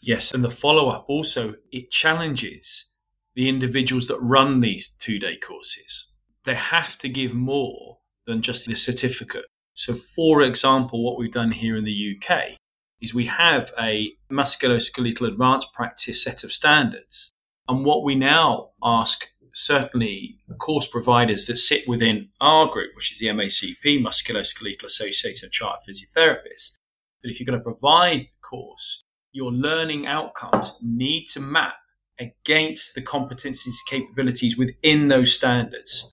Yes. 0.00 0.32
And 0.32 0.44
the 0.44 0.50
follow 0.50 0.88
up 0.88 1.06
also, 1.08 1.54
it 1.72 1.90
challenges 1.90 2.86
the 3.34 3.48
individuals 3.48 4.06
that 4.08 4.18
run 4.20 4.60
these 4.60 4.88
two 4.88 5.18
day 5.18 5.36
courses. 5.36 6.06
They 6.44 6.54
have 6.54 6.98
to 6.98 7.08
give 7.08 7.34
more 7.34 7.98
than 8.26 8.42
just 8.42 8.66
the 8.66 8.74
certificate. 8.74 9.46
So, 9.74 9.94
for 9.94 10.42
example, 10.42 11.04
what 11.04 11.18
we've 11.18 11.32
done 11.32 11.52
here 11.52 11.76
in 11.76 11.84
the 11.84 12.16
UK 12.16 12.56
is 13.00 13.14
we 13.14 13.26
have 13.26 13.72
a 13.80 14.12
musculoskeletal 14.30 15.26
advanced 15.26 15.72
practice 15.72 16.22
set 16.22 16.44
of 16.44 16.52
standards. 16.52 17.32
And 17.68 17.84
what 17.84 18.04
we 18.04 18.14
now 18.14 18.70
ask 18.82 19.28
certainly 19.54 20.38
course 20.58 20.86
providers 20.86 21.46
that 21.46 21.56
sit 21.56 21.86
within 21.88 22.28
our 22.40 22.66
group, 22.66 22.90
which 22.94 23.12
is 23.12 23.18
the 23.18 23.26
MACP, 23.26 24.02
Musculoskeletal 24.02 24.84
Association 24.84 25.46
of 25.46 25.52
Chartered 25.52 25.80
Physiotherapists, 25.88 26.76
that 27.22 27.30
if 27.30 27.40
you're 27.40 27.46
going 27.46 27.58
to 27.58 27.62
provide 27.62 28.22
the 28.22 28.40
course, 28.42 29.02
your 29.32 29.52
learning 29.52 30.06
outcomes 30.06 30.74
need 30.82 31.26
to 31.26 31.40
map 31.40 31.74
against 32.18 32.94
the 32.94 33.02
competencies 33.02 33.66
and 33.66 33.86
capabilities 33.88 34.56
within 34.56 35.08
those 35.08 35.32
standards. 35.32 36.10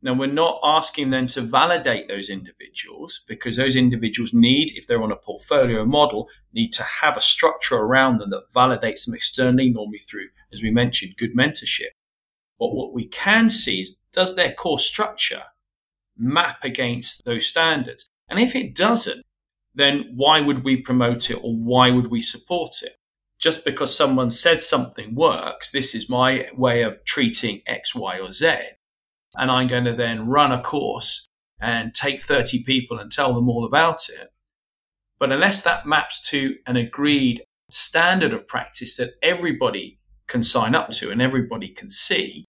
Now, 0.00 0.14
we're 0.14 0.26
not 0.26 0.60
asking 0.62 1.10
them 1.10 1.26
to 1.28 1.40
validate 1.40 2.06
those 2.06 2.28
individuals 2.28 3.22
because 3.26 3.56
those 3.56 3.74
individuals 3.74 4.32
need, 4.32 4.72
if 4.76 4.86
they're 4.86 5.02
on 5.02 5.10
a 5.10 5.16
portfolio 5.16 5.84
model, 5.84 6.28
need 6.52 6.72
to 6.74 6.84
have 6.84 7.16
a 7.16 7.20
structure 7.20 7.76
around 7.76 8.18
them 8.18 8.30
that 8.30 8.52
validates 8.54 9.06
them 9.06 9.14
externally, 9.14 9.70
normally 9.70 9.98
through, 9.98 10.28
as 10.52 10.62
we 10.62 10.70
mentioned, 10.70 11.16
good 11.16 11.34
mentorship. 11.36 11.90
But 12.58 12.74
what 12.74 12.92
we 12.92 13.06
can 13.06 13.50
see 13.50 13.82
is 13.82 14.02
does 14.12 14.36
their 14.36 14.52
course 14.52 14.84
structure 14.84 15.44
map 16.16 16.64
against 16.64 17.24
those 17.24 17.46
standards? 17.46 18.08
And 18.28 18.38
if 18.38 18.54
it 18.54 18.74
doesn't, 18.74 19.22
then 19.74 20.12
why 20.14 20.40
would 20.40 20.64
we 20.64 20.82
promote 20.82 21.30
it 21.30 21.38
or 21.40 21.54
why 21.54 21.90
would 21.90 22.10
we 22.10 22.20
support 22.20 22.82
it? 22.82 22.96
Just 23.38 23.64
because 23.64 23.94
someone 23.94 24.30
says 24.30 24.68
something 24.68 25.14
works, 25.14 25.70
this 25.70 25.94
is 25.94 26.08
my 26.08 26.48
way 26.56 26.82
of 26.82 27.04
treating 27.04 27.62
X, 27.66 27.94
Y, 27.94 28.18
or 28.18 28.32
Z 28.32 28.56
and 29.36 29.50
I'm 29.50 29.68
going 29.68 29.84
to 29.84 29.92
then 29.92 30.26
run 30.26 30.52
a 30.52 30.60
course 30.60 31.28
and 31.60 31.94
take 31.94 32.20
30 32.20 32.64
people 32.64 32.98
and 32.98 33.10
tell 33.10 33.34
them 33.34 33.48
all 33.48 33.64
about 33.64 34.08
it. 34.08 34.28
But 35.18 35.32
unless 35.32 35.62
that 35.64 35.86
maps 35.86 36.20
to 36.30 36.56
an 36.66 36.76
agreed 36.76 37.42
standard 37.70 38.32
of 38.32 38.46
practice 38.46 38.96
that 38.96 39.14
everybody 39.22 39.98
can 40.28 40.42
sign 40.42 40.74
up 40.74 40.90
to 40.90 41.10
and 41.10 41.20
everybody 41.20 41.68
can 41.68 41.90
see, 41.90 42.44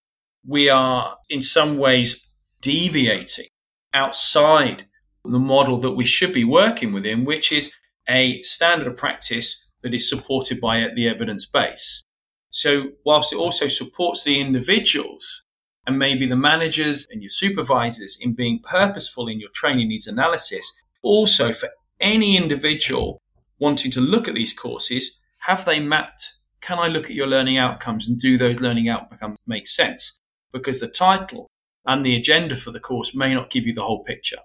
we 0.45 0.69
are 0.69 1.17
in 1.29 1.41
some 1.41 1.77
ways 1.77 2.27
deviating 2.61 3.47
outside 3.93 4.85
the 5.23 5.39
model 5.39 5.79
that 5.79 5.91
we 5.91 6.05
should 6.05 6.33
be 6.33 6.43
working 6.43 6.93
within, 6.93 7.25
which 7.25 7.51
is 7.51 7.73
a 8.07 8.41
standard 8.43 8.87
of 8.87 8.97
practice 8.97 9.65
that 9.81 9.93
is 9.93 10.09
supported 10.09 10.59
by 10.59 10.87
the 10.95 11.07
evidence 11.07 11.45
base. 11.45 12.03
So, 12.51 12.91
whilst 13.05 13.31
it 13.31 13.37
also 13.37 13.67
supports 13.67 14.23
the 14.23 14.39
individuals 14.39 15.43
and 15.89 15.97
maybe 15.97 16.27
the 16.27 16.35
managers 16.35 17.07
and 17.09 17.21
your 17.23 17.31
supervisors 17.31 18.17
in 18.21 18.33
being 18.33 18.59
purposeful 18.61 19.27
in 19.27 19.39
your 19.39 19.49
training 19.53 19.89
needs 19.89 20.05
analysis. 20.05 20.71
Also, 21.01 21.51
for 21.51 21.69
any 21.99 22.37
individual 22.37 23.19
wanting 23.57 23.89
to 23.91 23.99
look 23.99 24.27
at 24.27 24.35
these 24.35 24.53
courses, 24.53 25.17
have 25.39 25.65
they 25.65 25.79
mapped? 25.79 26.35
Can 26.61 26.79
I 26.79 26.87
look 26.87 27.05
at 27.05 27.15
your 27.15 27.27
learning 27.27 27.57
outcomes 27.57 28.07
and 28.07 28.17
do 28.17 28.37
those 28.37 28.59
learning 28.59 28.89
outcomes 28.89 29.39
make 29.47 29.67
sense? 29.67 30.19
Because 30.51 30.79
the 30.79 30.87
title 30.87 31.47
and 31.85 32.05
the 32.05 32.15
agenda 32.15 32.55
for 32.55 32.71
the 32.71 32.79
course 32.79 33.15
may 33.15 33.33
not 33.33 33.49
give 33.49 33.65
you 33.65 33.73
the 33.73 33.83
whole 33.83 34.03
picture. 34.03 34.39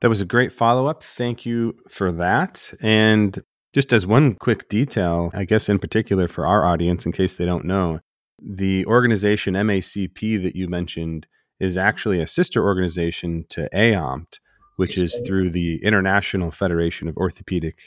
That 0.00 0.08
was 0.08 0.20
a 0.20 0.26
great 0.26 0.52
follow 0.52 0.86
up. 0.86 1.02
Thank 1.02 1.44
you 1.44 1.76
for 1.88 2.10
that. 2.12 2.72
And 2.80 3.38
just 3.74 3.92
as 3.92 4.06
one 4.06 4.34
quick 4.34 4.68
detail, 4.68 5.30
I 5.34 5.44
guess 5.44 5.68
in 5.68 5.78
particular 5.78 6.26
for 6.26 6.46
our 6.46 6.64
audience, 6.64 7.04
in 7.06 7.12
case 7.12 7.34
they 7.34 7.44
don't 7.44 7.66
know, 7.66 8.00
the 8.42 8.86
organization 8.86 9.54
MACP 9.54 10.42
that 10.42 10.56
you 10.56 10.68
mentioned 10.68 11.26
is 11.60 11.76
actually 11.76 12.20
a 12.20 12.26
sister 12.26 12.64
organization 12.64 13.44
to 13.50 13.68
AOMPT, 13.74 14.38
which 14.76 14.96
is 14.96 15.20
through 15.26 15.50
the 15.50 15.84
International 15.84 16.50
Federation 16.50 17.06
of 17.06 17.16
Orthopedic 17.18 17.78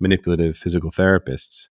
Manipulative 0.00 0.58
Physical 0.58 0.90
Therapists. 0.90 1.68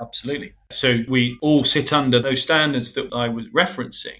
Absolutely. 0.00 0.54
So 0.70 1.04
we 1.08 1.38
all 1.40 1.64
sit 1.64 1.92
under 1.92 2.18
those 2.20 2.42
standards 2.42 2.94
that 2.94 3.12
I 3.12 3.28
was 3.28 3.48
referencing, 3.48 4.18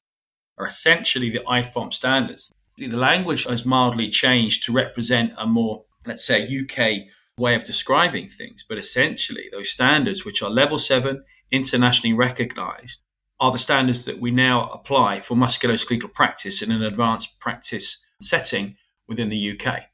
are 0.59 0.67
essentially 0.67 1.31
the 1.31 1.41
IFOMP 1.41 1.93
standards. 1.93 2.51
The 2.79 2.89
language 2.89 3.45
has 3.45 3.65
mildly 3.65 4.09
changed 4.09 4.65
to 4.65 4.73
represent 4.73 5.33
a 5.37 5.47
more, 5.47 5.85
let's 6.07 6.25
say, 6.25 6.45
UK 6.47 7.09
way 7.39 7.55
of 7.55 7.65
describing 7.65 8.29
things, 8.29 8.65
but 8.67 8.79
essentially 8.79 9.49
those 9.53 9.71
standards, 9.71 10.25
which 10.25 10.43
are 10.43 10.51
level 10.51 10.79
seven, 10.79 11.25
internationally 11.51 12.17
recognized, 12.17 13.03
are 13.39 13.53
the 13.53 13.59
standards 13.59 14.05
that 14.07 14.21
we 14.21 14.31
now 14.31 14.71
apply 14.71 15.21
for 15.21 15.35
musculoskeletal 15.35 16.13
practice 16.13 16.63
in 16.63 16.71
an 16.71 16.83
advanced 16.83 17.39
practice 17.39 18.03
setting 18.21 18.77
within 19.07 19.29
the 19.29 19.59
UK. 19.59 19.85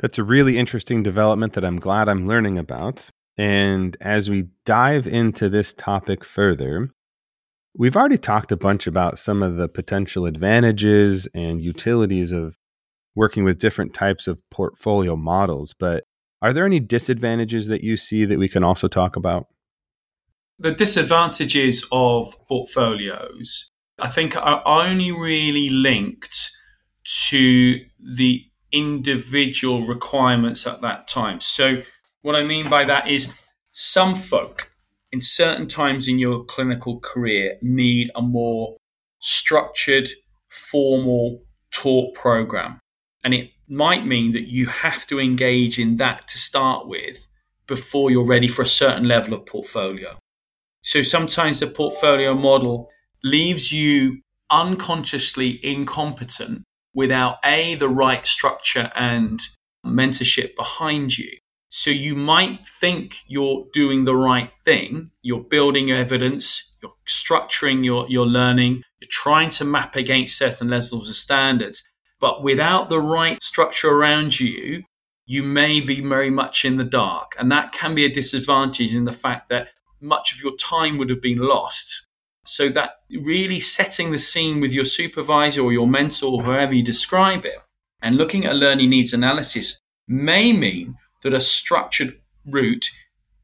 That's 0.00 0.18
a 0.18 0.24
really 0.24 0.58
interesting 0.58 1.02
development 1.02 1.52
that 1.52 1.64
I'm 1.64 1.78
glad 1.78 2.08
I'm 2.08 2.26
learning 2.26 2.58
about. 2.58 3.10
And 3.40 3.96
as 4.02 4.28
we 4.28 4.48
dive 4.66 5.06
into 5.06 5.48
this 5.48 5.72
topic 5.72 6.26
further, 6.26 6.90
we've 7.74 7.96
already 7.96 8.18
talked 8.18 8.52
a 8.52 8.56
bunch 8.56 8.86
about 8.86 9.18
some 9.18 9.42
of 9.42 9.56
the 9.56 9.66
potential 9.66 10.26
advantages 10.26 11.26
and 11.34 11.62
utilities 11.62 12.32
of 12.32 12.58
working 13.16 13.42
with 13.42 13.58
different 13.58 13.94
types 13.94 14.26
of 14.26 14.42
portfolio 14.50 15.16
models. 15.16 15.72
But 15.72 16.04
are 16.42 16.52
there 16.52 16.66
any 16.66 16.80
disadvantages 16.80 17.66
that 17.68 17.82
you 17.82 17.96
see 17.96 18.26
that 18.26 18.38
we 18.38 18.46
can 18.46 18.62
also 18.62 18.88
talk 18.88 19.16
about? 19.16 19.46
The 20.58 20.72
disadvantages 20.72 21.86
of 21.90 22.36
portfolios, 22.46 23.70
I 23.98 24.08
think, 24.08 24.36
are 24.36 24.62
only 24.66 25.12
really 25.12 25.70
linked 25.70 26.50
to 27.28 27.78
the 27.98 28.44
individual 28.70 29.86
requirements 29.86 30.66
at 30.66 30.82
that 30.82 31.08
time. 31.08 31.40
So, 31.40 31.84
what 32.22 32.36
I 32.36 32.42
mean 32.42 32.68
by 32.68 32.84
that 32.84 33.08
is 33.08 33.32
some 33.70 34.14
folk 34.14 34.70
in 35.12 35.20
certain 35.20 35.66
times 35.66 36.06
in 36.06 36.18
your 36.18 36.44
clinical 36.44 37.00
career 37.00 37.58
need 37.62 38.10
a 38.14 38.22
more 38.22 38.76
structured, 39.18 40.08
formal 40.48 41.42
taught 41.70 42.14
program. 42.14 42.78
And 43.24 43.34
it 43.34 43.50
might 43.68 44.06
mean 44.06 44.32
that 44.32 44.48
you 44.48 44.66
have 44.66 45.06
to 45.08 45.20
engage 45.20 45.78
in 45.78 45.96
that 45.96 46.28
to 46.28 46.38
start 46.38 46.88
with 46.88 47.28
before 47.66 48.10
you're 48.10 48.26
ready 48.26 48.48
for 48.48 48.62
a 48.62 48.66
certain 48.66 49.06
level 49.06 49.34
of 49.34 49.46
portfolio. 49.46 50.16
So 50.82 51.02
sometimes 51.02 51.60
the 51.60 51.66
portfolio 51.66 52.34
model 52.34 52.88
leaves 53.22 53.70
you 53.70 54.22
unconsciously 54.50 55.64
incompetent 55.64 56.64
without 56.94 57.36
A, 57.44 57.76
the 57.76 57.88
right 57.88 58.26
structure 58.26 58.90
and 58.96 59.40
mentorship 59.86 60.56
behind 60.56 61.16
you. 61.16 61.30
So 61.70 61.90
you 61.90 62.16
might 62.16 62.66
think 62.66 63.22
you're 63.28 63.66
doing 63.72 64.04
the 64.04 64.16
right 64.16 64.52
thing. 64.52 65.12
You're 65.22 65.44
building 65.44 65.88
your 65.88 65.98
evidence. 65.98 66.74
You're 66.82 66.94
structuring 67.08 67.84
your, 67.84 68.06
your 68.08 68.26
learning. 68.26 68.82
You're 69.00 69.08
trying 69.08 69.50
to 69.50 69.64
map 69.64 69.94
against 69.94 70.36
certain 70.36 70.68
levels 70.68 71.08
of 71.08 71.14
standards. 71.14 71.86
But 72.18 72.42
without 72.42 72.88
the 72.88 73.00
right 73.00 73.40
structure 73.40 73.88
around 73.88 74.40
you, 74.40 74.82
you 75.26 75.44
may 75.44 75.80
be 75.80 76.00
very 76.00 76.28
much 76.28 76.64
in 76.64 76.76
the 76.76 76.84
dark. 76.84 77.36
And 77.38 77.52
that 77.52 77.70
can 77.70 77.94
be 77.94 78.04
a 78.04 78.12
disadvantage 78.12 78.92
in 78.92 79.04
the 79.04 79.12
fact 79.12 79.48
that 79.48 79.70
much 80.00 80.34
of 80.34 80.42
your 80.42 80.56
time 80.56 80.98
would 80.98 81.08
have 81.08 81.22
been 81.22 81.38
lost. 81.38 82.06
So 82.44 82.68
that 82.70 82.94
really 83.16 83.60
setting 83.60 84.10
the 84.10 84.18
scene 84.18 84.60
with 84.60 84.72
your 84.72 84.84
supervisor 84.84 85.62
or 85.62 85.72
your 85.72 85.86
mentor, 85.86 86.32
or 86.32 86.42
however 86.42 86.74
you 86.74 86.82
describe 86.82 87.44
it, 87.44 87.58
and 88.02 88.16
looking 88.16 88.44
at 88.44 88.56
learning 88.56 88.90
needs 88.90 89.12
analysis 89.12 89.78
may 90.08 90.52
mean 90.52 90.96
that 91.22 91.34
a 91.34 91.40
structured 91.40 92.20
route 92.46 92.86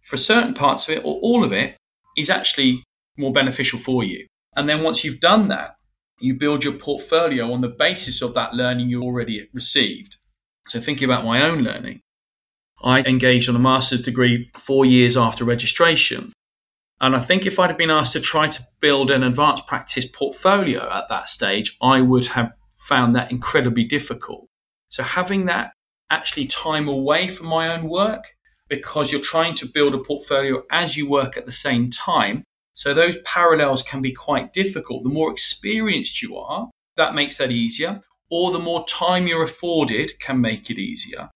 for 0.02 0.16
certain 0.16 0.54
parts 0.54 0.88
of 0.88 0.96
it 0.96 1.04
or 1.04 1.18
all 1.20 1.44
of 1.44 1.52
it 1.52 1.76
is 2.16 2.30
actually 2.30 2.82
more 3.16 3.32
beneficial 3.32 3.78
for 3.78 4.04
you. 4.04 4.26
And 4.54 4.68
then 4.68 4.82
once 4.82 5.04
you've 5.04 5.20
done 5.20 5.48
that, 5.48 5.76
you 6.20 6.34
build 6.34 6.64
your 6.64 6.72
portfolio 6.72 7.52
on 7.52 7.60
the 7.60 7.68
basis 7.68 8.22
of 8.22 8.34
that 8.34 8.54
learning 8.54 8.88
you 8.88 9.02
already 9.02 9.48
received. 9.52 10.16
So 10.68 10.80
thinking 10.80 11.04
about 11.04 11.24
my 11.24 11.42
own 11.42 11.58
learning, 11.62 12.00
I 12.82 13.02
engaged 13.02 13.48
on 13.48 13.56
a 13.56 13.60
master's 13.60 14.00
degree 14.00 14.50
four 14.54 14.84
years 14.84 15.16
after 15.16 15.44
registration. 15.44 16.32
And 17.00 17.14
I 17.14 17.18
think 17.18 17.44
if 17.44 17.58
I'd 17.58 17.68
have 17.68 17.78
been 17.78 17.90
asked 17.90 18.14
to 18.14 18.20
try 18.20 18.48
to 18.48 18.62
build 18.80 19.10
an 19.10 19.22
advanced 19.22 19.66
practice 19.66 20.06
portfolio 20.06 20.90
at 20.90 21.08
that 21.10 21.28
stage, 21.28 21.76
I 21.82 22.00
would 22.00 22.28
have 22.28 22.52
found 22.78 23.14
that 23.14 23.30
incredibly 23.30 23.84
difficult. 23.84 24.46
So 24.88 25.02
having 25.02 25.44
that 25.46 25.72
actually 26.10 26.46
time 26.46 26.88
away 26.88 27.28
from 27.28 27.46
my 27.46 27.68
own 27.68 27.88
work 27.88 28.34
because 28.68 29.12
you're 29.12 29.20
trying 29.20 29.54
to 29.54 29.66
build 29.66 29.94
a 29.94 29.98
portfolio 29.98 30.62
as 30.70 30.96
you 30.96 31.08
work 31.08 31.36
at 31.36 31.46
the 31.46 31.52
same 31.52 31.90
time. 31.90 32.44
So 32.72 32.92
those 32.92 33.16
parallels 33.24 33.82
can 33.82 34.02
be 34.02 34.12
quite 34.12 34.52
difficult. 34.52 35.02
The 35.02 35.10
more 35.10 35.30
experienced 35.30 36.22
you 36.22 36.36
are, 36.36 36.70
that 36.96 37.14
makes 37.14 37.38
that 37.38 37.50
easier, 37.50 38.00
or 38.30 38.52
the 38.52 38.58
more 38.58 38.84
time 38.86 39.26
you're 39.26 39.42
afforded 39.42 40.18
can 40.18 40.40
make 40.40 40.70
it 40.70 40.78
easier. 40.78 41.30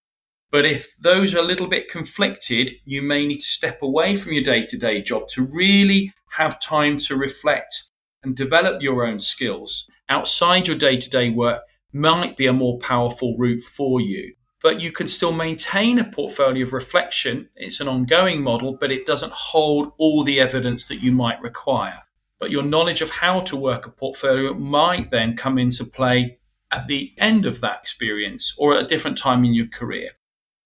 But 0.50 0.66
if 0.66 0.96
those 1.00 1.34
are 1.34 1.38
a 1.38 1.44
little 1.44 1.68
bit 1.68 1.88
conflicted, 1.88 2.72
you 2.84 3.02
may 3.02 3.24
need 3.24 3.38
to 3.38 3.42
step 3.42 3.80
away 3.82 4.16
from 4.16 4.32
your 4.32 4.42
day 4.42 4.66
to 4.66 4.76
day 4.76 5.00
job 5.00 5.28
to 5.28 5.44
really 5.44 6.12
have 6.32 6.60
time 6.60 6.96
to 6.98 7.16
reflect 7.16 7.84
and 8.22 8.36
develop 8.36 8.82
your 8.82 9.06
own 9.06 9.18
skills 9.18 9.88
outside 10.08 10.66
your 10.66 10.76
day 10.76 10.96
to 10.96 11.08
day 11.08 11.30
work 11.30 11.62
might 11.92 12.36
be 12.36 12.46
a 12.46 12.52
more 12.52 12.78
powerful 12.78 13.36
route 13.38 13.62
for 13.62 14.00
you 14.00 14.34
but 14.62 14.80
you 14.80 14.92
can 14.92 15.06
still 15.06 15.32
maintain 15.32 15.98
a 15.98 16.04
portfolio 16.04 16.64
of 16.64 16.72
reflection. 16.72 17.48
It's 17.56 17.80
an 17.80 17.88
ongoing 17.88 18.42
model, 18.42 18.76
but 18.78 18.92
it 18.92 19.06
doesn't 19.06 19.32
hold 19.32 19.92
all 19.98 20.22
the 20.22 20.38
evidence 20.38 20.86
that 20.88 21.02
you 21.02 21.12
might 21.12 21.40
require. 21.40 22.00
But 22.38 22.50
your 22.50 22.62
knowledge 22.62 23.00
of 23.00 23.10
how 23.10 23.40
to 23.40 23.56
work 23.56 23.86
a 23.86 23.90
portfolio 23.90 24.54
might 24.54 25.10
then 25.10 25.36
come 25.36 25.58
into 25.58 25.84
play 25.84 26.38
at 26.70 26.86
the 26.86 27.12
end 27.18 27.46
of 27.46 27.60
that 27.60 27.80
experience 27.80 28.54
or 28.58 28.74
at 28.74 28.84
a 28.84 28.86
different 28.86 29.18
time 29.18 29.44
in 29.44 29.54
your 29.54 29.66
career. 29.66 30.10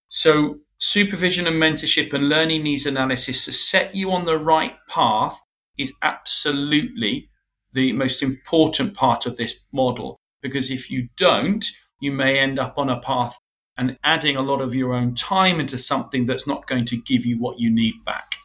So, 0.09 0.61
supervision 0.79 1.47
and 1.47 1.57
mentorship 1.57 2.13
and 2.13 2.29
learning 2.29 2.63
needs 2.63 2.87
analysis 2.87 3.45
to 3.45 3.53
set 3.53 3.95
you 3.95 4.13
on 4.13 4.25
the 4.25 4.39
right 4.39 4.77
path 4.89 5.41
is 5.79 5.93
absolutely 6.03 7.31
the 7.73 7.93
most 7.93 8.23
important 8.23 8.95
part 8.95 9.27
of 9.27 9.37
this 9.37 9.57
model. 9.73 10.21
Because 10.43 10.71
if 10.71 10.91
you 10.91 11.09
don't, 11.17 11.65
you 12.01 12.13
may 12.13 12.39
end 12.39 12.59
up 12.59 12.79
on 12.79 12.91
a 12.91 13.01
path 13.01 13.39
and 13.77 13.99
adding 14.05 14.37
a 14.37 14.43
lot 14.43 14.61
of 14.61 14.75
your 14.75 14.93
own 14.93 15.15
time 15.15 15.61
into 15.61 15.79
something 15.79 16.27
that's 16.27 16.47
not 16.47 16.67
going 16.67 16.85
to 16.87 16.97
give 16.97 17.27
you 17.27 17.39
what 17.39 17.59
you 17.59 17.71
need 17.71 17.95
back. 18.05 18.37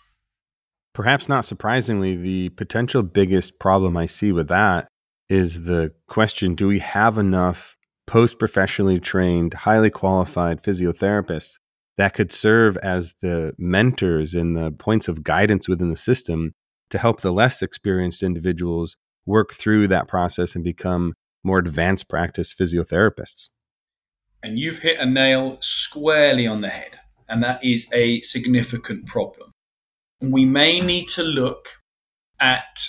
Perhaps 0.93 1.29
not 1.29 1.45
surprisingly, 1.45 2.15
the 2.15 2.49
potential 2.49 3.03
biggest 3.03 3.59
problem 3.59 3.95
I 3.95 4.05
see 4.05 4.31
with 4.31 4.47
that 4.47 4.87
is 5.29 5.63
the 5.63 5.93
question 6.07 6.55
do 6.55 6.67
we 6.67 6.79
have 6.79 7.17
enough 7.17 7.77
post 8.07 8.39
professionally 8.39 8.99
trained, 8.99 9.53
highly 9.53 9.91
qualified 9.91 10.63
physiotherapists 10.63 11.57
that 11.97 12.13
could 12.13 12.31
serve 12.31 12.75
as 12.77 13.13
the 13.21 13.53
mentors 13.57 14.33
and 14.33 14.55
the 14.57 14.71
points 14.71 15.07
of 15.07 15.23
guidance 15.23 15.69
within 15.69 15.89
the 15.89 15.95
system 15.95 16.53
to 16.89 16.97
help 16.97 17.21
the 17.21 17.31
less 17.31 17.61
experienced 17.61 18.23
individuals 18.23 18.97
work 19.25 19.53
through 19.53 19.87
that 19.87 20.07
process 20.07 20.55
and 20.55 20.63
become 20.63 21.13
more 21.43 21.59
advanced 21.59 22.09
practice 22.09 22.53
physiotherapists? 22.53 23.49
And 24.41 24.58
you've 24.58 24.80
hit 24.80 24.99
a 24.99 25.06
nail 25.06 25.58
squarely 25.62 26.47
on 26.47 26.62
the 26.62 26.69
head. 26.69 26.99
And 27.28 27.43
that 27.43 27.63
is 27.63 27.88
a 27.93 28.21
significant 28.21 29.06
problem. 29.06 29.52
We 30.21 30.45
may 30.45 30.82
need 30.82 31.08
to 31.10 31.23
look 31.23 31.69
at 32.39 32.88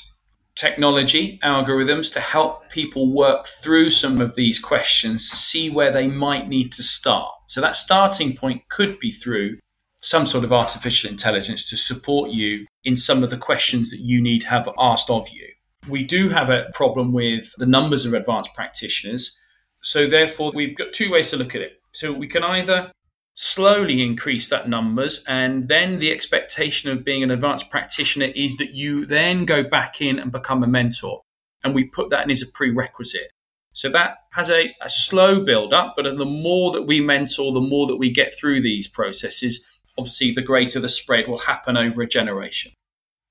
technology, 0.55 1.39
algorithms 1.43 2.13
to 2.13 2.21
help 2.21 2.69
people 2.71 3.15
work 3.15 3.47
through 3.47 3.91
some 3.91 4.21
of 4.21 4.35
these 4.35 4.59
questions 4.59 5.31
to 5.31 5.37
see 5.37 5.71
where 5.71 5.91
they 5.91 6.07
might 6.07 6.49
need 6.49 6.71
to 6.73 6.83
start. 6.83 7.33
So 7.49 7.61
that 7.61 7.77
starting 7.77 8.37
point 8.37 8.69
could 8.69 8.99
be 8.99 9.11
through 9.11 9.59
some 10.03 10.27
sort 10.27 10.45
of 10.45 10.53
artificial 10.53 11.11
intelligence 11.11 11.69
to 11.69 11.77
support 11.77 12.31
you 12.31 12.67
in 12.85 12.97
some 12.97 13.23
of 13.23 13.31
the 13.31 13.37
questions 13.37 13.91
that 13.91 14.01
you 14.01 14.21
need 14.21 14.45
have 14.45 14.69
asked 14.79 15.11
of 15.11 15.29
you. 15.31 15.47
We 15.89 16.05
do 16.05 16.29
have 16.29 16.51
a 16.51 16.71
problem 16.75 17.13
with 17.13 17.55
the 17.57 17.67
numbers 17.67 18.05
of 18.05 18.15
advanced 18.15 18.55
practitioners 18.55 19.39
so 19.81 20.07
therefore, 20.07 20.53
we've 20.55 20.77
got 20.77 20.93
two 20.93 21.11
ways 21.11 21.31
to 21.31 21.37
look 21.37 21.55
at 21.55 21.63
it. 21.63 21.81
So 21.93 22.13
we 22.13 22.29
can 22.29 22.45
either 22.45 22.93
slowly 23.35 24.03
increase 24.03 24.49
that 24.49 24.69
numbers 24.69 25.25
and 25.27 25.69
then 25.69 25.99
the 25.99 26.13
expectation 26.13 26.91
of 26.91 27.05
being 27.05 27.23
an 27.23 27.31
advanced 27.31 27.71
practitioner 27.71 28.27
is 28.35 28.57
that 28.59 28.75
you 28.75 29.07
then 29.07 29.45
go 29.45 29.63
back 29.63 30.01
in 30.01 30.19
and 30.19 30.31
become 30.31 30.63
a 30.63 30.67
mentor 30.67 31.23
and 31.65 31.75
we 31.75 31.85
put 31.85 32.11
that 32.11 32.25
in 32.25 32.31
as 32.31 32.43
a 32.43 32.47
prerequisite 32.47 33.31
So 33.73 33.89
that 33.91 34.19
has 34.33 34.51
a, 34.51 34.75
a 34.83 34.91
slow 34.91 35.43
build 35.43 35.73
up, 35.73 35.95
but 35.97 36.05
the 36.19 36.25
more 36.25 36.73
that 36.73 36.83
we 36.83 37.01
mentor, 37.01 37.53
the 37.53 37.61
more 37.61 37.87
that 37.87 37.97
we 37.97 38.11
get 38.11 38.35
through 38.39 38.61
these 38.61 38.89
processes, 38.89 39.65
obviously 39.97 40.33
the 40.33 40.43
greater 40.43 40.81
the 40.81 40.89
spread 40.89 41.29
will 41.29 41.39
happen 41.39 41.77
over 41.77 42.03
a 42.03 42.09
generation. 42.09 42.73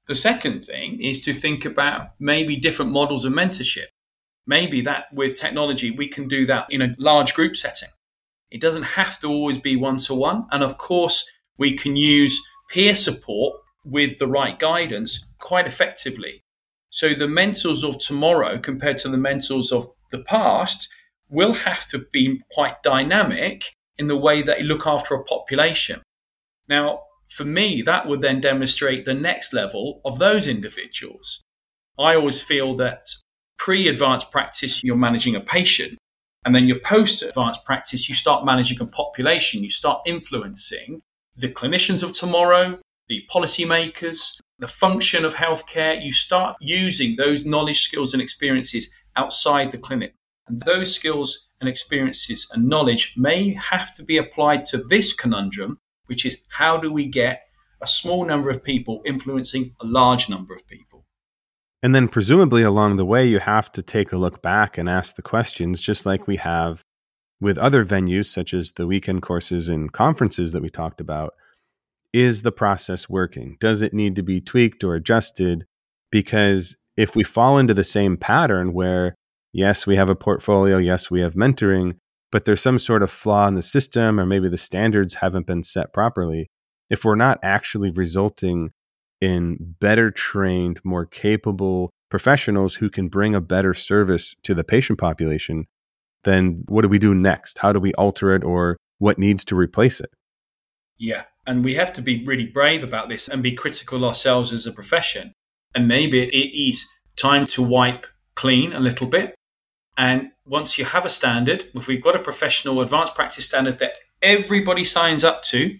The 0.07 0.15
second 0.15 0.63
thing 0.63 1.03
is 1.03 1.21
to 1.21 1.33
think 1.33 1.65
about 1.65 2.11
maybe 2.19 2.55
different 2.55 2.91
models 2.91 3.25
of 3.25 3.33
mentorship. 3.33 3.87
Maybe 4.49 4.81
that 4.81 5.13
with 5.13 5.39
technology, 5.39 5.91
we 5.91 6.07
can 6.07 6.27
do 6.27 6.47
that 6.47 6.65
in 6.71 6.81
a 6.81 6.95
large 6.97 7.35
group 7.35 7.55
setting. 7.55 7.89
It 8.49 8.59
doesn't 8.59 8.97
have 8.97 9.19
to 9.19 9.27
always 9.27 9.59
be 9.59 9.75
one 9.75 9.99
to 9.99 10.15
one. 10.15 10.47
And 10.49 10.63
of 10.63 10.79
course, 10.79 11.29
we 11.59 11.77
can 11.77 11.95
use 11.95 12.41
peer 12.67 12.95
support 12.95 13.59
with 13.85 14.17
the 14.17 14.25
right 14.25 14.57
guidance 14.57 15.23
quite 15.37 15.67
effectively. 15.67 16.41
So 16.89 17.13
the 17.13 17.27
mentors 17.27 17.83
of 17.83 17.99
tomorrow 17.99 18.57
compared 18.57 18.97
to 18.99 19.09
the 19.09 19.19
mentors 19.19 19.71
of 19.71 19.91
the 20.09 20.23
past 20.23 20.89
will 21.29 21.53
have 21.53 21.87
to 21.89 21.99
be 22.11 22.41
quite 22.51 22.81
dynamic 22.81 23.75
in 23.99 24.07
the 24.07 24.17
way 24.17 24.41
that 24.41 24.57
they 24.57 24.63
look 24.63 24.87
after 24.87 25.13
a 25.13 25.23
population. 25.23 26.01
Now, 26.67 27.01
for 27.27 27.45
me, 27.45 27.83
that 27.83 28.07
would 28.07 28.21
then 28.21 28.41
demonstrate 28.41 29.05
the 29.05 29.13
next 29.13 29.53
level 29.53 30.01
of 30.03 30.17
those 30.17 30.47
individuals. 30.47 31.43
I 31.99 32.15
always 32.15 32.41
feel 32.41 32.75
that 32.77 33.09
pre 33.59 33.87
advanced 33.87 34.31
practice, 34.31 34.83
you're 34.83 34.95
managing 34.95 35.35
a 35.35 35.41
patient. 35.41 35.97
And 36.45 36.55
then 36.55 36.67
your 36.67 36.79
post 36.79 37.21
advanced 37.21 37.65
practice, 37.65 38.07
you 38.09 38.15
start 38.15 38.45
managing 38.45 38.81
a 38.81 38.85
population. 38.85 39.63
You 39.63 39.69
start 39.69 40.01
influencing 40.05 41.01
the 41.35 41.49
clinicians 41.49 42.01
of 42.01 42.13
tomorrow, 42.13 42.79
the 43.07 43.23
policymakers, 43.29 44.39
the 44.57 44.67
function 44.67 45.25
of 45.25 45.35
healthcare. 45.35 46.03
You 46.03 46.13
start 46.13 46.55
using 46.61 47.17
those 47.17 47.45
knowledge, 47.45 47.81
skills, 47.81 48.13
and 48.13 48.21
experiences 48.21 48.89
outside 49.15 49.71
the 49.71 49.77
clinic. 49.77 50.15
And 50.47 50.59
those 50.65 50.95
skills 50.95 51.49
and 51.59 51.69
experiences 51.69 52.49
and 52.51 52.67
knowledge 52.67 53.13
may 53.17 53.53
have 53.53 53.93
to 53.95 54.03
be 54.03 54.17
applied 54.17 54.65
to 54.67 54.77
this 54.77 55.13
conundrum, 55.13 55.77
which 56.07 56.25
is 56.25 56.41
how 56.49 56.77
do 56.77 56.91
we 56.91 57.05
get 57.05 57.43
a 57.81 57.87
small 57.87 58.25
number 58.25 58.49
of 58.49 58.63
people 58.63 59.01
influencing 59.05 59.75
a 59.81 59.85
large 59.85 60.29
number 60.29 60.55
of 60.55 60.65
people? 60.67 60.88
And 61.81 61.95
then, 61.95 62.09
presumably, 62.09 62.61
along 62.61 62.97
the 62.97 63.05
way, 63.05 63.25
you 63.25 63.39
have 63.39 63.71
to 63.71 63.81
take 63.81 64.11
a 64.11 64.17
look 64.17 64.41
back 64.41 64.77
and 64.77 64.89
ask 64.89 65.15
the 65.15 65.21
questions, 65.21 65.81
just 65.81 66.05
like 66.05 66.27
we 66.27 66.35
have 66.35 66.83
with 67.39 67.57
other 67.57 67.85
venues, 67.85 68.25
such 68.25 68.53
as 68.53 68.73
the 68.73 68.85
weekend 68.85 69.21
courses 69.21 69.69
and 69.69 69.93
conferences 69.93 70.51
that 70.51 70.61
we 70.61 70.69
talked 70.69 70.99
about. 70.99 71.35
Is 72.11 72.41
the 72.41 72.51
process 72.51 73.07
working? 73.07 73.55
Does 73.61 73.81
it 73.81 73.93
need 73.93 74.15
to 74.17 74.23
be 74.23 74.41
tweaked 74.41 74.83
or 74.83 74.95
adjusted? 74.95 75.65
Because 76.11 76.75
if 76.97 77.15
we 77.15 77.23
fall 77.23 77.57
into 77.57 77.73
the 77.73 77.83
same 77.83 78.17
pattern 78.17 78.73
where, 78.73 79.15
yes, 79.53 79.87
we 79.87 79.95
have 79.95 80.09
a 80.09 80.15
portfolio, 80.15 80.79
yes, 80.79 81.09
we 81.09 81.21
have 81.21 81.35
mentoring, 81.35 81.95
but 82.31 82.43
there's 82.43 82.61
some 82.61 82.79
sort 82.79 83.03
of 83.03 83.11
flaw 83.11 83.47
in 83.47 83.55
the 83.55 83.61
system, 83.61 84.19
or 84.19 84.25
maybe 84.25 84.49
the 84.49 84.57
standards 84.57 85.15
haven't 85.15 85.47
been 85.47 85.63
set 85.63 85.93
properly, 85.93 86.49
if 86.89 87.05
we're 87.05 87.15
not 87.15 87.39
actually 87.41 87.91
resulting 87.91 88.71
in 89.21 89.75
better 89.79 90.11
trained, 90.11 90.79
more 90.83 91.05
capable 91.05 91.89
professionals 92.09 92.75
who 92.75 92.89
can 92.89 93.07
bring 93.07 93.35
a 93.35 93.41
better 93.41 93.73
service 93.73 94.35
to 94.43 94.53
the 94.53 94.63
patient 94.63 94.99
population, 94.99 95.65
then 96.23 96.63
what 96.67 96.81
do 96.81 96.89
we 96.89 96.99
do 96.99 97.13
next? 97.13 97.59
How 97.59 97.71
do 97.71 97.79
we 97.79 97.93
alter 97.93 98.33
it 98.35 98.43
or 98.43 98.77
what 98.97 99.19
needs 99.19 99.45
to 99.45 99.55
replace 99.55 99.99
it? 99.99 100.11
Yeah. 100.97 101.23
And 101.45 101.63
we 101.63 101.75
have 101.75 101.93
to 101.93 102.01
be 102.01 102.25
really 102.25 102.45
brave 102.45 102.83
about 102.83 103.09
this 103.09 103.27
and 103.27 103.41
be 103.41 103.55
critical 103.55 104.03
ourselves 104.05 104.51
as 104.51 104.65
a 104.65 104.71
profession 104.71 105.33
and 105.75 105.87
maybe 105.87 106.21
it 106.21 106.69
is 106.69 106.87
time 107.15 107.45
to 107.47 107.61
wipe 107.61 108.07
clean 108.35 108.73
a 108.73 108.79
little 108.79 109.07
bit. 109.07 109.35
And 109.97 110.31
once 110.45 110.77
you 110.77 110.85
have 110.85 111.05
a 111.05 111.09
standard, 111.09 111.65
if 111.73 111.87
we've 111.87 112.01
got 112.01 112.15
a 112.15 112.19
professional 112.19 112.81
advanced 112.81 113.15
practice 113.15 113.45
standard 113.45 113.79
that 113.79 113.97
everybody 114.21 114.83
signs 114.83 115.23
up 115.23 115.43
to, 115.43 115.77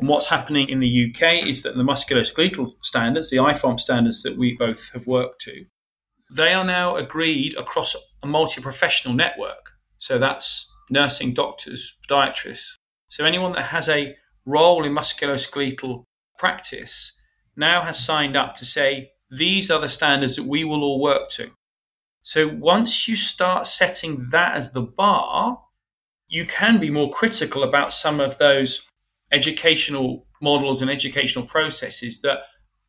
and 0.00 0.08
what's 0.08 0.28
happening 0.28 0.68
in 0.68 0.80
the 0.80 1.10
UK 1.10 1.46
is 1.46 1.62
that 1.62 1.76
the 1.76 1.82
musculoskeletal 1.82 2.72
standards, 2.82 3.28
the 3.28 3.36
IFOMPT 3.36 3.80
standards 3.80 4.22
that 4.22 4.38
we 4.38 4.56
both 4.56 4.92
have 4.92 5.06
worked 5.06 5.42
to, 5.42 5.66
they 6.30 6.54
are 6.54 6.64
now 6.64 6.96
agreed 6.96 7.56
across 7.56 7.94
a 8.22 8.26
multi 8.26 8.62
professional 8.62 9.14
network. 9.14 9.72
So 9.98 10.18
that's 10.18 10.66
nursing, 10.88 11.34
doctors, 11.34 11.96
podiatrists. 12.08 12.76
So 13.08 13.26
anyone 13.26 13.52
that 13.52 13.64
has 13.64 13.88
a 13.88 14.16
role 14.46 14.84
in 14.84 14.94
musculoskeletal 14.94 16.04
practice 16.38 17.12
now 17.56 17.82
has 17.82 18.02
signed 18.02 18.36
up 18.36 18.54
to 18.54 18.64
say, 18.64 19.10
these 19.30 19.70
are 19.70 19.80
the 19.80 19.88
standards 19.88 20.36
that 20.36 20.46
we 20.46 20.64
will 20.64 20.82
all 20.82 21.00
work 21.00 21.28
to. 21.30 21.50
So 22.22 22.48
once 22.48 23.06
you 23.06 23.16
start 23.16 23.66
setting 23.66 24.28
that 24.30 24.54
as 24.54 24.72
the 24.72 24.82
bar, 24.82 25.62
you 26.28 26.46
can 26.46 26.78
be 26.78 26.90
more 26.90 27.10
critical 27.10 27.62
about 27.62 27.92
some 27.92 28.20
of 28.20 28.38
those 28.38 28.88
educational 29.32 30.26
models 30.42 30.82
and 30.82 30.90
educational 30.90 31.44
processes 31.44 32.20
that 32.22 32.40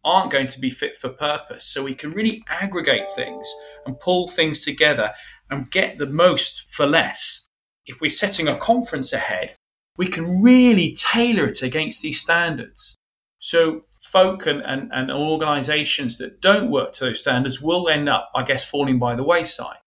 aren't 0.03 0.31
going 0.31 0.47
to 0.47 0.59
be 0.59 0.69
fit 0.69 0.97
for 0.97 1.09
purpose. 1.09 1.63
So 1.63 1.83
we 1.83 1.93
can 1.93 2.11
really 2.11 2.43
aggregate 2.49 3.11
things 3.11 3.53
and 3.85 3.99
pull 3.99 4.27
things 4.27 4.65
together 4.65 5.11
and 5.49 5.69
get 5.69 5.97
the 5.97 6.07
most 6.07 6.65
for 6.69 6.87
less. 6.87 7.47
If 7.85 8.01
we're 8.01 8.09
setting 8.09 8.47
a 8.47 8.55
conference 8.55 9.13
ahead, 9.13 9.55
we 9.97 10.07
can 10.07 10.41
really 10.41 10.95
tailor 10.95 11.45
it 11.45 11.61
against 11.61 12.01
these 12.01 12.19
standards. 12.19 12.95
So 13.39 13.83
folk 14.01 14.45
and, 14.45 14.61
and, 14.61 14.89
and 14.91 15.11
organizations 15.11 16.17
that 16.17 16.41
don't 16.41 16.71
work 16.71 16.93
to 16.93 17.05
those 17.05 17.19
standards 17.19 17.61
will 17.61 17.89
end 17.89 18.09
up, 18.09 18.29
I 18.33 18.43
guess, 18.43 18.63
falling 18.63 18.97
by 18.97 19.15
the 19.15 19.23
wayside. 19.23 19.77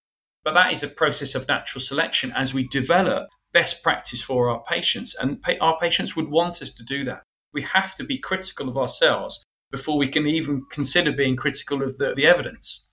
But 0.44 0.54
that 0.54 0.72
is 0.72 0.82
a 0.82 0.88
process 0.88 1.34
of 1.34 1.48
natural 1.48 1.80
selection 1.80 2.32
as 2.32 2.52
we 2.54 2.68
develop 2.68 3.30
best 3.54 3.82
practice 3.82 4.20
for 4.20 4.50
our 4.50 4.62
patients. 4.62 5.14
And 5.14 5.40
pa- 5.40 5.54
our 5.62 5.78
patients 5.78 6.14
would 6.14 6.28
want 6.28 6.60
us 6.60 6.70
to 6.70 6.84
do 6.84 7.04
that. 7.04 7.22
We 7.54 7.62
have 7.62 7.94
to 7.94 8.04
be 8.04 8.18
critical 8.18 8.68
of 8.68 8.76
ourselves 8.76 9.42
before 9.70 9.96
we 9.96 10.08
can 10.08 10.26
even 10.26 10.66
consider 10.70 11.12
being 11.12 11.36
critical 11.36 11.82
of 11.82 11.96
the, 11.96 12.12
the 12.14 12.26
evidence. 12.26 12.86